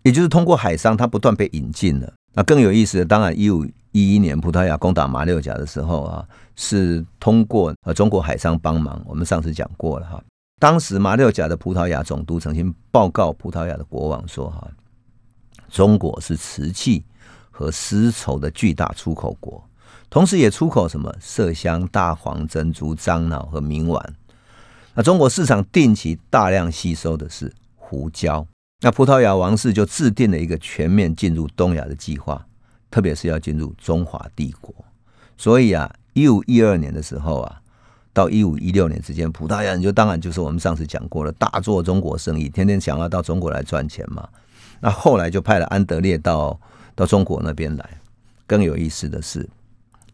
[0.04, 2.14] 也就是通过海商，它不断被引进了。
[2.34, 9.02] 那更有意思的，当然一五一一年葡萄牙攻打马六甲的时候啊，是通过呃中国海商帮忙。
[9.06, 10.24] 我们上次讲过了哈，
[10.62, 14.66] 当时马六甲的葡萄牙总督曾经报告葡萄牙的国王说哈。
[15.70, 17.04] 中国是瓷器
[17.52, 19.62] 和丝绸的巨大出口国，
[20.10, 24.16] 同时也出口什么麝香、大黄、珍珠、樟脑和明丸。
[24.96, 28.46] 那中国市场定期大量吸收的是胡椒。
[28.82, 32.46] 那葡萄牙王室就制定了一个全面进入东亚的计划，
[32.92, 34.74] 特别是要进入中华帝国。
[35.38, 37.62] 所以啊，一五一二年的时候啊，
[38.14, 44.28] 到一五一六年之间，葡萄牙人就当然就是我们上次讲过了，大做中国生意，天天想要到中国来赚钱嘛。
[44.80, 46.60] 那后来就派了安德烈到
[46.94, 47.90] 到中国那边来。
[48.46, 49.50] 更有意思的是，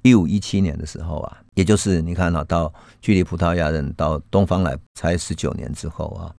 [0.01, 6.33] 一五一七年的时候啊，也就是你看啊，到距离葡萄牙人到东方来才十九年之后啊，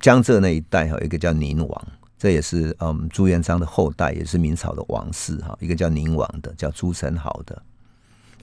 [0.00, 1.86] 江浙那一带有一个叫宁王，
[2.18, 5.56] 这也是嗯朱元璋的后代，也是明朝的王室哈。
[5.60, 7.62] 一个叫宁王的，叫朱宸濠的，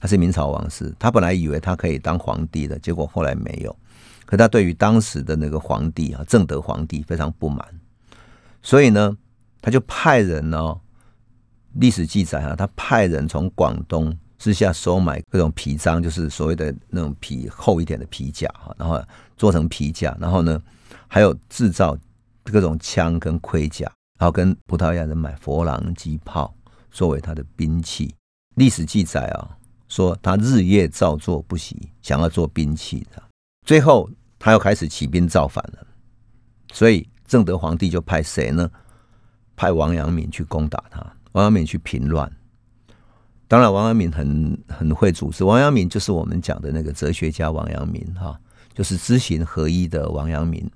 [0.00, 0.92] 他是明朝王室。
[0.98, 3.74] 他本来以为他可以当皇帝的，结果后来没有。
[4.26, 7.66] 可他对于当时的那个皇帝啊，正德皇帝非常不满。
[8.60, 9.16] 所以呢，
[9.62, 10.76] 他就派人呢，
[11.74, 19.02] 历史记载啊，他派人从广东私下收买各种皮章，就是所谓的那种皮厚一点的皮甲哈，然后
[19.36, 20.60] 做成皮甲，然后呢，
[21.06, 21.96] 还有制造
[22.44, 23.84] 各种枪跟盔甲，
[24.18, 26.54] 然后跟葡萄牙人买佛朗机炮
[26.90, 28.14] 作为他的兵器。
[28.54, 29.56] 历史记载啊，
[29.88, 33.22] 说他日夜照做不息，想要做兵器的，
[33.66, 35.86] 最后他又开始起兵造反了，
[36.72, 37.08] 所以。
[37.28, 38.70] 正德皇帝就派谁呢？
[39.54, 40.98] 派王阳明去攻打他，
[41.32, 42.32] 王阳明去平乱。
[43.48, 45.42] 当然，王阳明很很会组织。
[45.42, 48.38] 王阳明就是我们讲的那个哲学家王阳明，哈，
[48.74, 50.70] 就是知行合一的王阳明，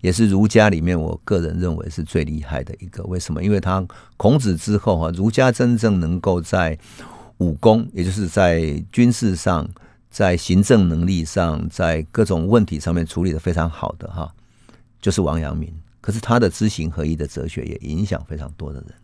[0.00, 3.04] 也是儒家里面我个人认为是最厉害的一个。
[3.04, 3.44] 为什么？
[3.44, 6.78] 因为他孔子之后啊，儒家真正能够在
[7.36, 9.68] 武功，也就是在军事上、
[10.08, 14.32] 在行政能力上、在各种问题上面处理的非常好的哈。
[15.02, 18.94] 就是王阳明，可是他的知行合一的哲学也影响非常多的人。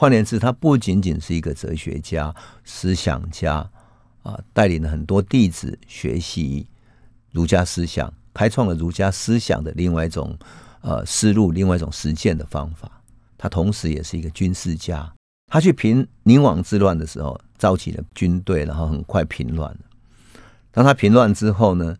[0.00, 2.34] 换言之，他不仅仅是一个哲学家、
[2.64, 3.56] 思想家
[4.22, 6.66] 啊，带领了很多弟子学习
[7.32, 10.34] 儒家思想，开创了儒家思想的另外一种
[10.80, 12.90] 呃思路，另外一种实践的方法。
[13.36, 15.12] 他同时也是一个军事家，
[15.48, 19.76] 他去平宁王之乱的时候，召集了军队，然后很快平乱。
[20.70, 21.94] 当他平乱之后呢？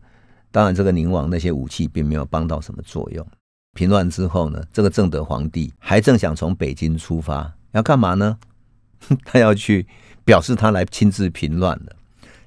[0.50, 3.26] 当然，这个宁王那些武器并没有帮到什么作用。
[3.74, 8.38] 平乱之后呢，这个正德皇帝还正想从北京出发，要干嘛呢？
[9.24, 9.86] 他要去
[10.24, 11.96] 表示他来亲自平乱了。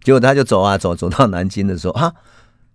[0.04, 2.14] 结果他就走啊走，走到南京的时候啊，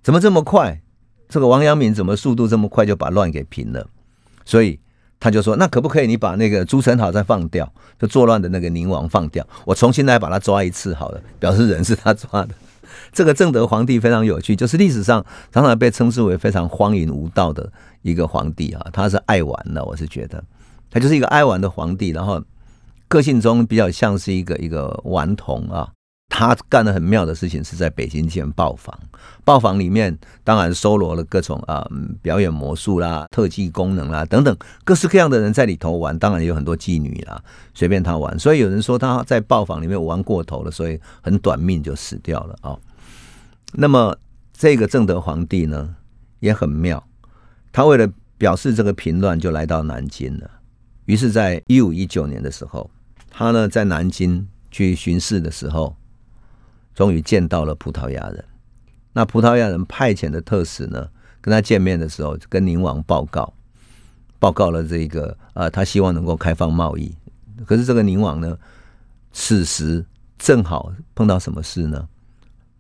[0.03, 0.81] 怎么这么快？
[1.29, 3.87] 这个王阳明怎么速度这么快就把乱给平了？
[4.45, 4.81] 所以
[5.21, 12.55] 他就说：“那可不可以你把那个朱宸濠再放掉，就作乱的那个宁王放掉，我重新来把他抓一次好了，表示人是他抓的。”
[13.13, 17.71] 这个正德皇帝非常有趣，就是历史上常常被称之为非常荒淫无道的
[18.03, 20.43] 一个皇帝啊，他是爱玩的，我是觉得
[20.90, 22.42] 他就是一个爱玩的皇帝，然后
[23.09, 25.90] 个性中比较像是一个一个顽童啊。
[26.31, 28.96] 他干的很妙的事情是在北京建报房，
[29.44, 31.85] 报房里面当然收罗了各种啊
[32.20, 38.38] 表演魔术啦、特技功能啦等等各式各样的人在里头玩，当然也有很多妓女啦，随便他玩。
[38.38, 42.77] 所以有人说他在报房里面玩过头了，所以很短命就死掉了啊。
[43.72, 44.14] 那么
[44.53, 45.96] 这个正德皇帝呢
[46.40, 47.03] 也很妙，
[47.72, 50.51] 他为了表示这个平乱，就来到南京了。
[51.09, 52.90] 于是，在一五一九年的时候，
[53.31, 55.97] 他呢在南京去巡视的时候。
[56.94, 58.44] 终于见到了葡萄牙人，
[59.12, 61.09] 那葡萄牙人派遣的特使呢，
[61.40, 63.55] 跟他见面的时候，跟宁王报告，
[64.40, 67.14] 报告了这个啊，他希望能够开放贸易。
[67.64, 68.59] 可是这个宁王呢，
[69.31, 70.05] 此时
[70.38, 72.09] 正好碰到什么事呢？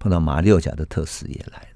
[0.00, 1.67] 碰到马六甲的特使也来。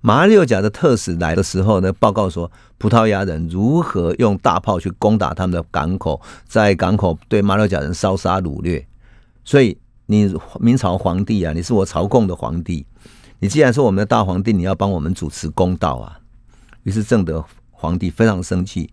[0.00, 8.86] 马六甲的特使来的时候呢，报告说葡萄牙人如何用大炮去攻打他们的港口，在港口对马六甲人烧杀掳掠。
[9.44, 12.86] 所以你明朝皇帝啊，你是我朝贡的皇帝，
[13.40, 16.20] 你既然是我们的大皇帝，你要帮我们主持公道啊。
[16.84, 18.88] 于是正德皇帝非常生气，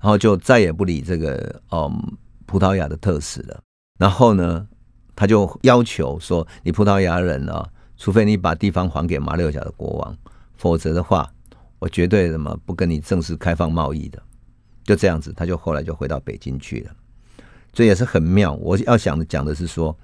[0.00, 2.12] 然后就再也不理这个嗯
[2.46, 3.60] 葡萄牙的特使了。
[3.98, 4.66] 然后呢，
[5.14, 10.16] 他就要求说：你葡萄牙人啊，除非你把地方还给马六甲的国王。
[10.60, 11.26] 否则的话，
[11.78, 14.22] 我绝对什么不跟你正式开放贸易的。
[14.84, 16.90] 就这样子，他就后来就回到北京去了。
[17.72, 18.52] 这也是很妙。
[18.52, 19.96] 我要想讲的是说，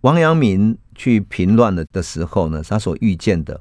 [0.00, 3.60] 王阳明去平乱了的时候呢，他所遇见的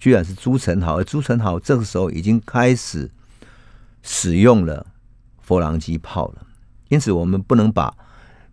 [0.00, 3.08] 居然是朱宸濠，而朱宸濠这个时候已经开始
[4.02, 4.84] 使用了
[5.40, 6.44] 佛郎机炮了。
[6.88, 7.94] 因此，我们不能把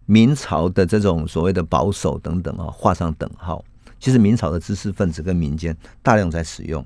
[0.05, 3.65] 明朝的这种所谓的保守等等啊画上等号。
[3.99, 6.85] 其实明朝的知识分子跟民间大量在使用。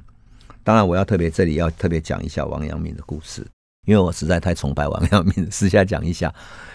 [0.63, 3.45] 当然，我要特别这里要特别讲一下王阳明的故事，
[3.85, 5.51] 因为我实在太崇拜王阳明。
[5.51, 6.33] 私下讲一下，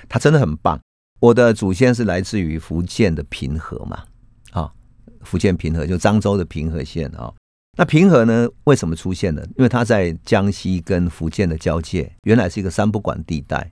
[0.08, 0.78] 他真的很棒。
[1.20, 4.04] 我的祖先是来自于福建的平和嘛，
[4.52, 4.70] 啊，
[5.22, 7.32] 福建平和就漳州的平和县啊。
[7.76, 9.42] 那平和呢，为什么出现呢？
[9.56, 13.70] 因为它在江西跟福建的交界，原来是一个三不管地带，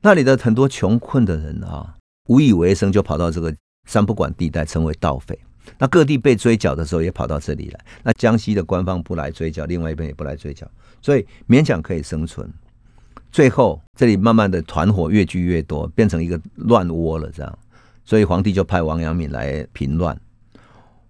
[0.00, 1.94] 那里的很多穷困的人啊，
[2.28, 3.54] 无以为生，就跑到这个
[3.88, 5.38] 三不管地带，成为盗匪。
[5.78, 7.80] 那各地被追缴的时候，也跑到这里来。
[8.02, 12.52] 那江西的官方不来追缴，另外一边也不来追缴，所以勉强可以生存。
[13.32, 17.30] 最后，这里慢慢的团伙越聚越多，变成一个乱窝了。
[17.30, 17.58] 这样，
[18.04, 20.16] 所以皇帝就派王阳明来平乱。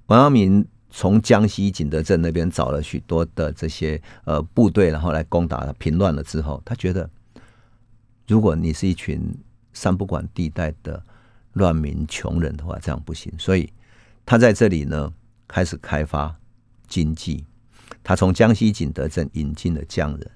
[0.06, 7.10] 王阳明从江西景德镇那边找了许多的这些呃部队，然后来攻打平乱了之后，他觉得，
[8.26, 9.20] 如果你是一群
[9.72, 11.02] 三不管地带的
[11.54, 13.32] 乱民穷人的话，这样不行。
[13.36, 13.68] 所以。
[14.26, 15.12] 他在这里呢，
[15.46, 16.36] 开始开发
[16.88, 17.44] 经济。
[18.02, 20.30] 他从江西景德镇引进了匠人，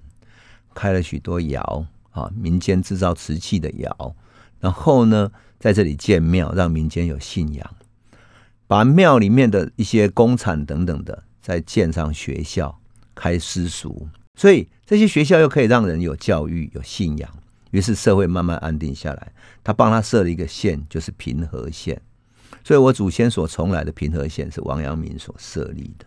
[0.74, 4.16] 开了许多窑啊，民间制造瓷器的窑。
[4.60, 7.76] 然后呢，在这里建庙，让民间有信仰。
[8.66, 12.78] 把庙里面的一些工厂等等的，再建上学校，
[13.14, 14.08] 开私塾。
[14.34, 17.30] 所以这些学校又可以让人有教育、有信仰。
[17.70, 19.32] 于是社会慢慢安定下来。
[19.62, 22.00] 他帮他设了一个县，就是平和县。
[22.64, 26.06] 所以，我祖先所从来的平和县是王阳明所设立的。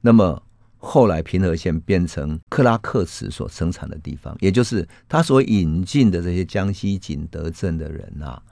[0.00, 0.42] 那么
[0.78, 8.42] 后来，平和县变成克拉克瓷所生产的地方，也就是他所引进的这些江西景德镇的人啊，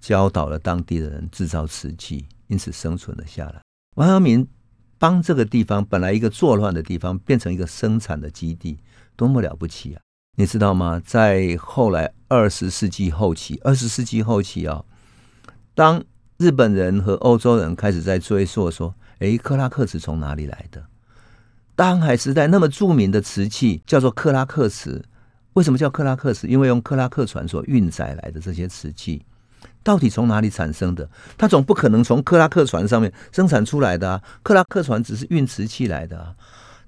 [0.00, 3.60] 教导了当地的人制造瓷器，因此生存了下来。
[3.96, 4.48] 王阳明
[4.98, 8.78] 帮这个地方本来一个作乱的地方，变成一个生产的基地，
[9.14, 10.00] 多么了不起啊！
[10.36, 10.98] 你知道吗？
[11.04, 14.82] 在后来二十世纪后期，二十世纪后期啊，
[15.74, 16.02] 当
[16.40, 20.82] 日本人和欧洲人开始在追溯说：“哎，克拉克瓷从哪里来的？
[21.76, 25.04] 大航海时代那么著名的瓷器叫做克拉克瓷，
[25.52, 26.46] 为什么叫克拉克瓷？
[26.46, 29.22] 因为用克拉克船所运载来的这些瓷器，
[29.82, 31.06] 到底从哪里产生的？
[31.36, 34.22] 它总不可能从克拉克船上面生产出来的啊！
[34.42, 36.34] 克拉克船只是运瓷器来的啊！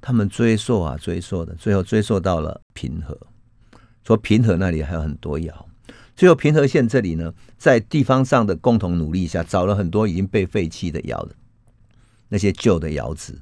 [0.00, 3.14] 他们追溯啊，追溯的，最后追溯到了平和，
[4.02, 5.66] 说平和那里还有很多窑。”
[6.22, 11.34] 最后，平和县这里呢，在地方上的共同努力下，找了很多已经被废弃的窑的
[12.28, 13.36] 那些旧的窑址，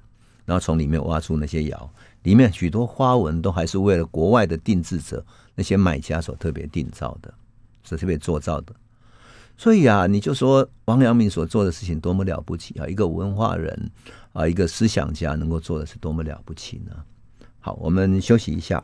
[0.47, 5.23] 然后从里面挖出那些窑，里面许多花纹都还是为了国外的定制者
[5.55, 7.35] 那些买家所特别定造的，
[7.85, 8.75] 是特别做造的。
[9.59, 12.87] 所以啊，你就说王阳明所做的事情多么了不起啊！
[12.87, 13.91] 一个文化人
[14.33, 16.93] 啊，一个思想家能够做的是多么了不起呢？
[17.59, 18.83] 好，我们休息一下。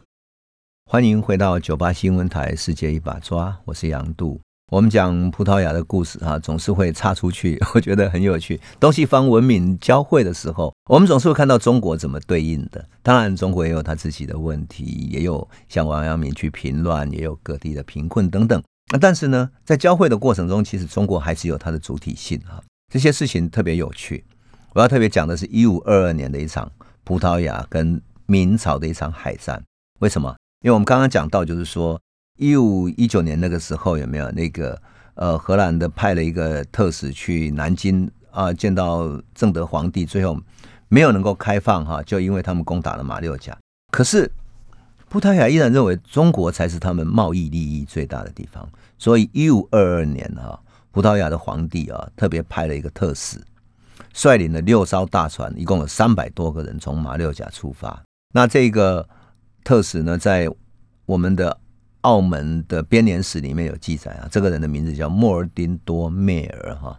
[0.89, 4.41] 欢迎回到九八新闻台《世界一把抓》，我是杨度。
[4.71, 8.61] 我们讲葡萄牙的故事啊，总是会插出去， 我觉得很有趣。
[8.79, 12.89] 东西方文明交汇的时候，我们总是会看到中国怎么对应的。
[13.03, 18.63] 当然，中国也有他自己的问题，也有像王阳明去平乱，也有各地的贫困等等。
[18.93, 22.63] 那但是呢，在交汇的过程中，其实中国还是有它的主体性啊。
[22.93, 24.25] 这些事情特别有趣。
[24.73, 26.71] 我要特别讲的是一五二二年的一场
[27.03, 29.61] 葡萄牙跟明朝的一场海战，
[29.99, 30.33] 为什么？
[30.67, 32.01] 因为我们刚刚讲到，就是说
[32.39, 34.77] 一五一九年那个时候有没有那个
[35.15, 40.37] 呃荷兰的派了一个特使去南京啊见到正德皇帝，最后
[40.89, 43.57] 没有能够开放哈，就因为他们攻打了马六甲。
[43.93, 44.29] 可是
[45.09, 48.69] 葡萄牙依然认为中国才是他们贸易利益最大的地方，
[48.99, 50.61] 所以一五二二年哈，
[50.91, 53.41] 葡萄牙的皇帝啊特别派了一个特使，
[54.13, 58.03] 率领了六艘大船，一共有三百多个人从马六甲出发。
[58.35, 59.09] 那这个。
[59.67, 60.49] 特使呢，在
[61.07, 61.59] 我们的
[62.03, 66.97] 澳门的编年史里面有记载啊，这个人的名字叫莫尔丁多·灭尔哈，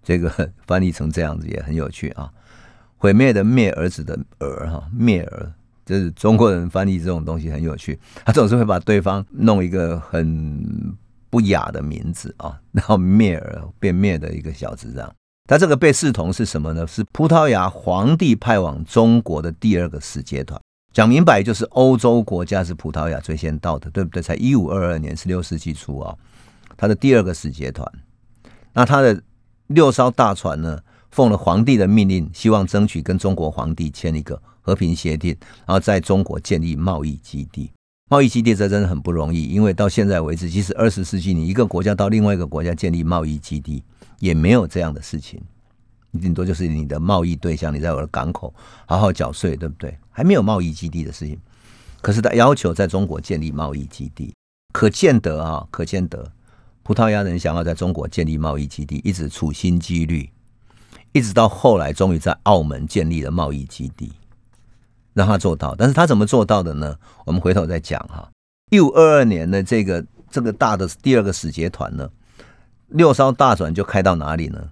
[0.00, 0.30] 这个
[0.64, 2.32] 翻译成这样子也很有趣啊。
[2.96, 5.52] 毁灭的灭儿子的儿哈灭儿，
[5.84, 10.96] 就是中国人翻译这种东西很有趣，他总是会把对方弄一个很
[11.30, 15.12] 不雅的名字啊，然后灭儿变灭的一个小子这样。
[15.48, 16.86] 他这个被视同是什么呢？
[16.86, 20.60] 是葡萄牙皇帝派往中国的第二个使节团。
[20.94, 24.22] 讲明白就是欧洲国家是葡萄牙最先到的，对不对？
[24.22, 26.16] 才一五二二年，十六世纪初啊，
[26.76, 27.86] 他的第二个使节团。
[28.72, 29.20] 那他的
[29.66, 30.80] 六艘大船呢，
[31.10, 35.36] 奉了皇帝的命令，希望争取跟中国皇帝签一个和平协定，
[35.66, 37.72] 然后在中国建立贸易基地。
[38.08, 43.82] 贸易基地这真的很不容易，因为到现在为止，即使二十世纪你一个国家到另外一个国家建立贸易基地。
[44.20, 45.42] 也没有这样的事情，
[46.20, 48.52] 顶多就是你的贸易对象，你在我的港口
[48.86, 49.96] 好好缴税，对不对？
[50.10, 51.38] 还没有贸易基地的事情。
[52.00, 54.34] 可是他要求在中国建立贸易基地，
[54.72, 56.30] 可见得啊，可见得
[56.82, 60.30] 葡萄牙人想要在中国建立贸易基地，一直处心积虑，
[61.12, 64.12] 一直到后来终于在澳门建立了贸易基地，
[65.14, 65.74] 让他做到。
[65.76, 66.96] 但是他怎么做到的呢？
[67.24, 68.30] 我们回头再讲哈。
[68.70, 72.10] 一五二二年的这个这个大的第二个使节团呢？
[72.88, 74.70] 六艘大船就开到哪里呢？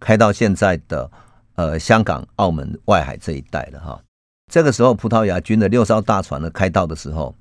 [0.00, 1.10] 开到现在的
[1.54, 4.00] 呃香港、澳门外海这一带了哈。
[4.50, 7.34] 这个时候，葡萄牙军的六艘大船呢开到的时候，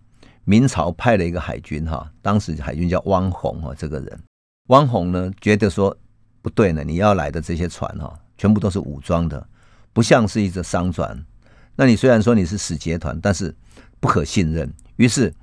[0.45, 4.19] 明朝派了一个海军哈，当时海军叫汪洪哈，这个人
[4.67, 5.95] 汪洪呢觉得说
[6.41, 9.45] 不对呢，你要来的这些船哈，全部都是武装的，
[9.91, 11.23] 不像是一只商船。
[11.75, 13.55] 那你虽然说你是使节团，但是
[13.99, 14.71] 不可信任。
[14.95, 15.33] 于是，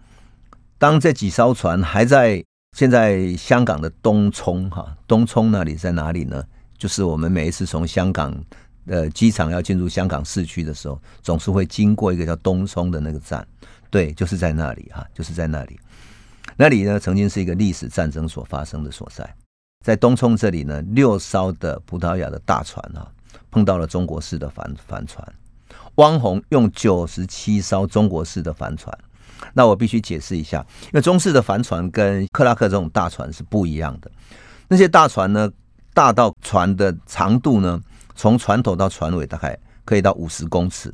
[0.78, 2.44] 当这几艘船还在。
[2.76, 6.40] 现在香港的东涌哈，东涌那里在哪里呢？
[6.80, 8.34] 就是我们每一次从香港
[8.86, 13.46] 的机场要进入香港市区的时候，总是会经过一个叫东涌的那个站，
[13.90, 15.78] 对，就是在那里哈，就是在那里。
[16.56, 19.28] 那里呢，曾经是一个历史战争所发生的所在。
[19.84, 23.06] 在东涌这里呢，六艘的葡萄牙的大船啊，
[23.50, 25.22] 碰到了中国式的帆帆船。
[25.96, 28.96] 汪洪用九十七艘中国式的帆船。
[29.52, 34.10] 那我必须解释一下，因为中式的帆船跟克拉克这种大船是不一样的。
[34.68, 35.50] 那些大船呢，
[35.92, 37.80] 大到船的长度呢，
[38.14, 40.92] 从船头到船尾大概可以到五十公尺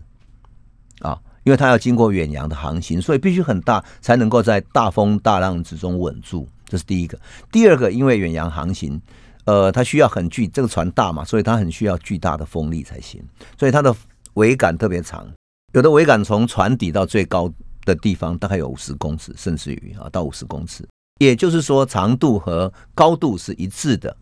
[1.01, 6.49] 啊，因为它要经过远洋的航行，所以必须很大才能够在大风大浪之中稳住。
[6.67, 7.19] 这是第一个。
[7.53, 9.01] 第二个，因为远洋航行，
[9.45, 13.23] 呃，它需要很巨，这个船大嘛，所以它很需要巨大的风力才行，
[13.59, 13.95] 所以它的
[14.35, 15.27] 桅杆特别长，
[15.73, 17.53] 有的桅杆从船底到最高。
[17.87, 20.85] 的地方大概有五十公尺，甚至于啊到五十公尺，
[21.21, 24.17] 也就是说长度和高度是一致的。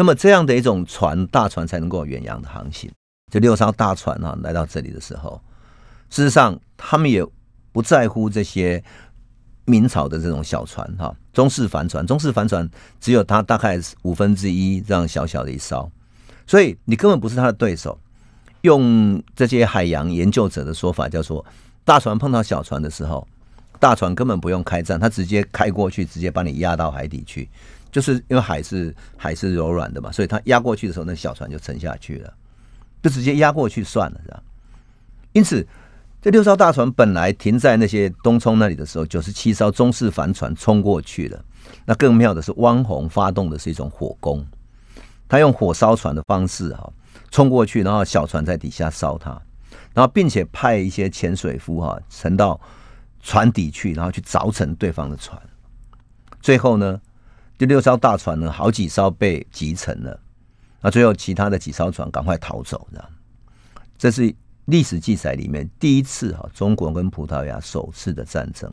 [0.00, 2.90] 那么这样的一种船，大船才能够远洋的航行。
[3.30, 5.38] 这六艘大船啊来到这里的时候，
[6.08, 7.22] 事实上他们也
[7.70, 8.82] 不在乎这些
[9.66, 12.66] 明朝的这种小船哈， 中式帆船，中式帆船
[12.98, 15.92] 只有它大概五分之一这样小小的一艘，
[16.46, 17.98] 所以你根本不是他的对手。
[18.62, 21.44] 用这些海洋研究者的说法叫做。
[21.84, 23.28] 大船碰到小船的时候，
[23.78, 27.46] 大船根本不用开战，它直接开过去，直接把你压到海底去。
[27.90, 32.32] 就是因为海是海是柔软的嘛，所以它压过去的时候，那小船就沉下去了，
[33.02, 34.42] 就直接压过去算了，是吧？
[35.32, 35.66] 因此，
[36.20, 41.44] 这六艘大船本来停在那些东冲那里的时候，九十七艘中式帆船冲过去了。
[41.84, 44.44] 那更妙的是，汪洪发动的是一种火攻，
[45.28, 46.92] 他用火烧船的方式哈
[47.30, 49.30] 冲过去，然后小船在底下烧它。
[49.94, 52.60] 然后，并且派一些潜水夫哈沉到
[53.22, 55.40] 船底去，然后去凿沉对方的船。
[56.40, 57.00] 最后呢，
[57.60, 60.18] 第六艘大船呢，好几艘被击沉了。
[60.80, 63.10] 那最后，其他的几艘船赶快逃走，这样。
[63.98, 64.34] 这是
[64.64, 68.72] 历史记载里面第一次哈，中国跟葡萄牙首次的战争，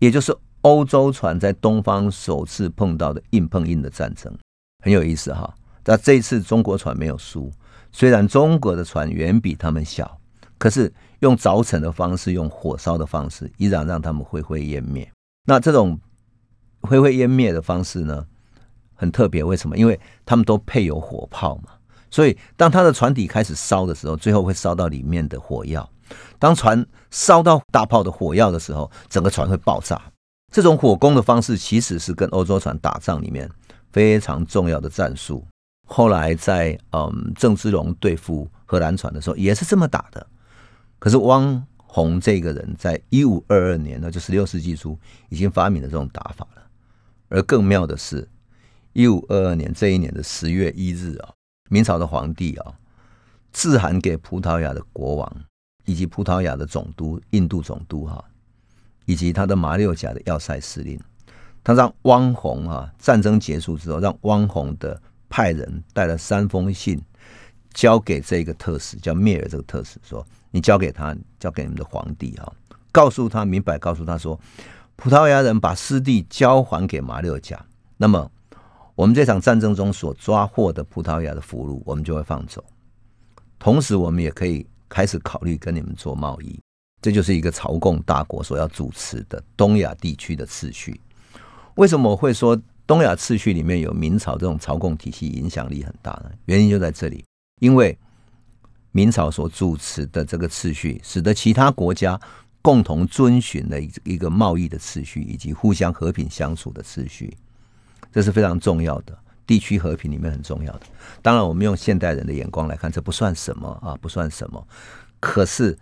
[0.00, 4.30] 也就是欧洲船在东方首次碰到的硬碰硬的战争，
[4.84, 5.54] 很有意思哈。
[5.82, 7.50] 那这一次中国船没有输，
[7.90, 10.20] 虽然中国的船远比他们小。
[10.58, 15.10] 可是用凿沉的方式，用火烧的方式，依然让他们灰灰烟灭。
[15.46, 15.98] 那这种
[16.88, 18.26] 灰灰烟灭的方式呢，
[18.94, 19.42] 很特别。
[19.42, 19.76] 为什么？
[19.76, 21.70] 因为他们都配有火炮嘛。
[22.10, 25.88] 所以当他的船底开始烧的时候，最后会烧到里面的火药。
[26.38, 30.00] 当船烧到大炮的火药的时候，整个船会爆炸。
[30.52, 33.50] 这种火攻的方式，其实是跟欧洲船打仗里面
[33.90, 35.44] 非常重要的战术。
[35.88, 40.24] 后来在嗯郑芝龙对付荷兰船的时候，也是这么打的。
[41.00, 44.96] 可是汪洪这个人在一五二二年，那就十六世纪初，
[45.30, 46.46] 已经发明了这种打法。
[47.34, 48.28] 而更妙的是，
[48.92, 51.34] 一五二二年这一年的十月一日啊，
[51.68, 52.74] 明朝的皇帝啊，
[53.52, 55.44] 致函给葡萄牙的国王
[55.84, 58.24] 以及葡萄牙的总督、印度总督哈，
[59.04, 60.96] 以及他的马六甲的要塞司令，
[61.64, 67.02] 他让汪洪啊，战争结束之后，让汪洪的派人带了三封信。
[67.72, 72.52] 交给这个特使，叫灭尔这个特使，说你交给他，交给你们的皇帝啊，
[72.92, 74.38] 告诉他明白，告诉他说，
[74.96, 77.64] 葡萄牙人把失地交还给马六甲，
[77.96, 78.30] 那么
[78.94, 82.64] 我们这场战争中所抓获的葡萄牙的俘虏，我们就会放走，
[83.58, 86.58] 同时我们也可以开始考虑跟你们做贸易。
[87.02, 90.98] 这就是一个朝贡大国所要主持的东亚地区的次序。
[91.74, 96.30] 为什么我会说东亚次序里面有明朝这种朝贡体系影响力很大呢？
[96.46, 97.22] 原因就在这里，
[97.60, 97.98] 因为
[98.92, 102.18] 明朝所主持的这个次序，使得其他国家
[102.64, 107.36] 共同遵循的一一个贸易的次序，以及互相和平相处的次序，
[108.10, 109.16] 这是非常重要的。
[109.46, 110.86] 地区和平里面很重要的。
[111.20, 114.66] 当然，我们用现代人的眼光来看，这不算什么啊，不算什么。
[115.20, 115.78] 可是。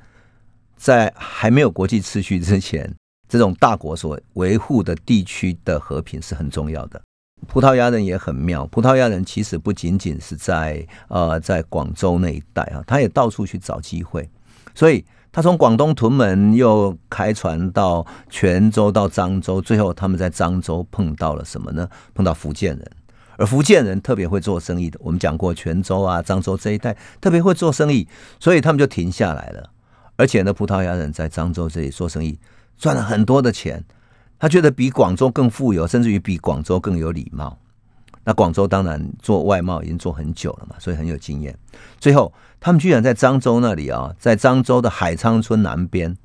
[0.75, 2.93] 在还没有国际秩序之前，
[3.31, 7.01] 这种大国所维护的地区的和平是很重要的。
[7.47, 14.29] 葡萄牙人也很妙，葡萄牙人其实不仅仅是在呃在广州那一带啊，他也到处去找机会。
[14.75, 21.89] 所以他从广东屯门又开船到泉州到漳州，最后他们在漳州碰到了什么呢？
[22.15, 22.93] 碰到福建人，
[23.39, 25.01] 而福建人特别会做生意的。
[25.03, 28.07] 我们讲过泉州啊、漳州这一带特别会做生意，
[28.39, 29.71] 所以他们就停下来了。
[30.17, 32.39] 而且呢，葡萄牙人在漳州这里做生意，
[32.77, 33.83] 赚了很多的钱。
[34.39, 37.57] 他觉得比广州更富有，甚至于比广州更有礼貌。
[38.25, 41.57] 那广州当然做外贸已经做很久了嘛，所以很有经验。
[41.99, 46.17] 最后，他们居然在漳州那里啊，在漳州的海沧村南边，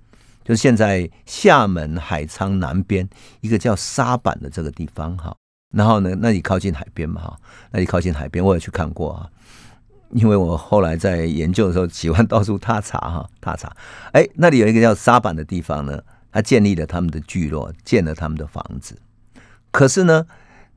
[0.43, 3.07] 就是现在厦门海沧南边
[3.41, 5.35] 一个叫沙板的这个地方哈。
[5.73, 7.37] 然后呢，那里靠近海边嘛哈，
[7.71, 9.29] 那里靠近海边，我也去看过啊。
[10.11, 13.75] 因为我后来在研究的时候，喜欢到处踏查哈，踏查。
[14.13, 18.97] 哎，那里有一个叫沙板的地方呢，他建立了他们的聚落，建了他们的房子。
[19.69, 20.25] 可是呢，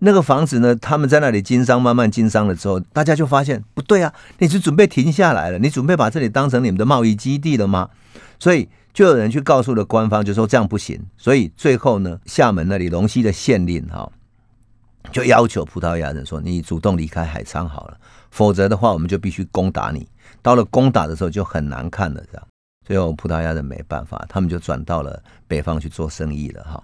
[0.00, 7.88] 那个房子呢，他们在那里经商，慢慢经商了之后，大家就发现不对啊，你是准备停下来了，你准备把这里当成你们的贸易基地了吗？
[8.38, 11.00] 所以就有人去告诉了官方，就说这样不行。
[11.16, 14.10] 所以最后呢，厦门那里龙溪的县令哈，
[15.12, 17.96] 就要求葡萄牙人说，你主动离开海沧好了。
[18.30, 20.08] 否则的话，我们就必须攻打你。
[20.40, 22.46] 到了攻打的时候，就很难看了，这样。
[22.86, 26.82] 最后，葡萄牙人没办法，他们就转到了北方去做生意了，哈。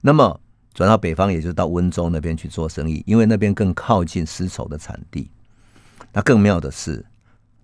[0.00, 0.40] 那么，
[0.76, 5.30] 转到北方，也就到温州那边去做生意，因为那边更靠近丝绸的产地。
[6.12, 7.02] 那更妙的是，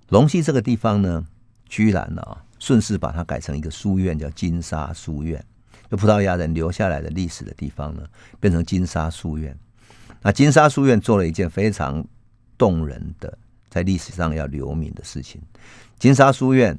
[0.08, 1.24] 龙溪这个地方呢，
[1.68, 5.44] 居然啊，顺势把它改成一个书院，叫金沙书院。
[5.90, 8.02] 就葡萄牙人留下来的历史的地方呢，
[8.40, 9.54] 变成金沙书院。
[10.22, 12.04] 那金沙书院做了一件非常。
[12.58, 13.36] 动人的，
[13.68, 15.42] 在历史上要留名的事情。
[15.98, 16.78] 金沙书院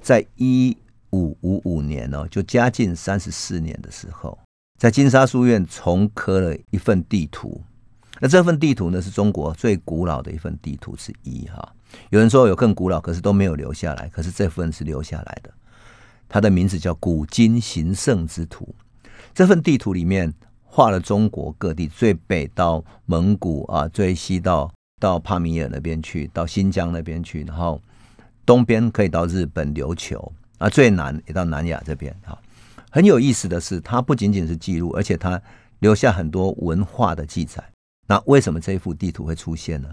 [0.00, 0.76] 在一
[1.10, 4.38] 五五五年呢，就嘉靖三十四年的时候，
[4.78, 7.62] 在金沙书院重刻了一份地图。
[8.20, 11.46] 那这份地图呢，是中国最古老的一份地图之一。
[11.46, 11.74] 哈，
[12.10, 14.08] 有人说有更古老，可是都没有留下来。
[14.08, 15.50] 可是这份是留下来的，
[16.28, 18.74] 它的名字叫《古今行胜之图》。
[19.34, 24.72] 这份地图里面画了中国各地，最北到蒙古啊，最西到。
[25.00, 27.78] 到帕米尔那边去，到新疆那边去，然后
[28.46, 32.14] 东边可以到日本琉球啊，最南也到南亚这边。
[32.24, 32.38] 哈，
[32.94, 35.42] 很有意思的是，它不仅仅是记录，而且它
[35.80, 37.60] 留下很多文化的记载。
[38.06, 39.88] 那为什么这一幅地图会出现呢？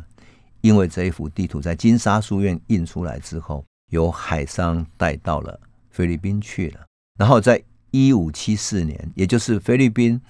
[0.61, 6.85] 因为这一幅地图在金沙书院印出来之后，由海商带到了菲律宾去了。
[7.17, 10.21] 然后在一五七四年，也就是菲律宾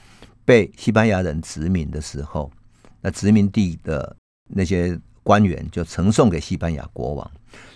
[0.46, 2.50] 被西班牙人殖民的时候，
[3.02, 4.16] 那殖民地的。
[4.54, 7.32] 那些官员就呈送给西班牙国王，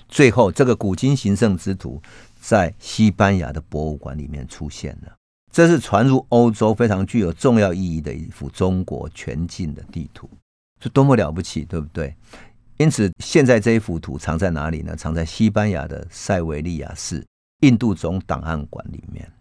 [0.09, 2.01] 最后这个古今行胜之图
[2.47, 5.15] 在西班牙的博物馆里面出现了。
[5.51, 10.29] 这是传入欧洲非常具有重要意义的一幅中国全境的地图，
[10.81, 12.15] 是多么了不起，对不对？
[12.77, 14.95] 因此，现在这一幅图藏在哪里呢？
[14.95, 17.25] 藏在西班牙的塞维利亚市
[17.61, 19.31] 印度总档案馆里面。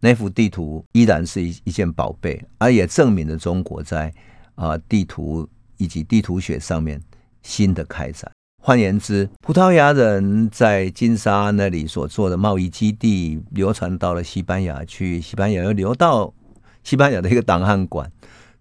[0.00, 4.12] 那幅地图依然是一一件宝贝，而也证明了中国在
[4.54, 5.48] 啊地图。
[5.78, 6.98] 以及地图学上面
[7.42, 8.32] 新的开展。
[8.66, 16.34] 换言之，葡萄牙人在金沙那里所做的贸易基地流传到了西班牙去，西班牙又流到
[16.82, 18.10] 西班牙的一个档案馆，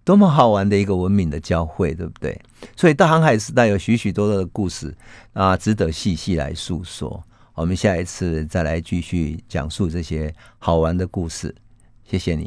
[0.04, 2.40] 多么好玩的一个文明的交汇，对不对？
[2.76, 4.96] 所以大航海时代有许许多多的故事
[5.34, 7.24] 啊，值得细细来诉说。
[7.56, 11.56] 我们下一次再来继续讲述这些好玩的故事。
[12.04, 12.44] 谢谢你。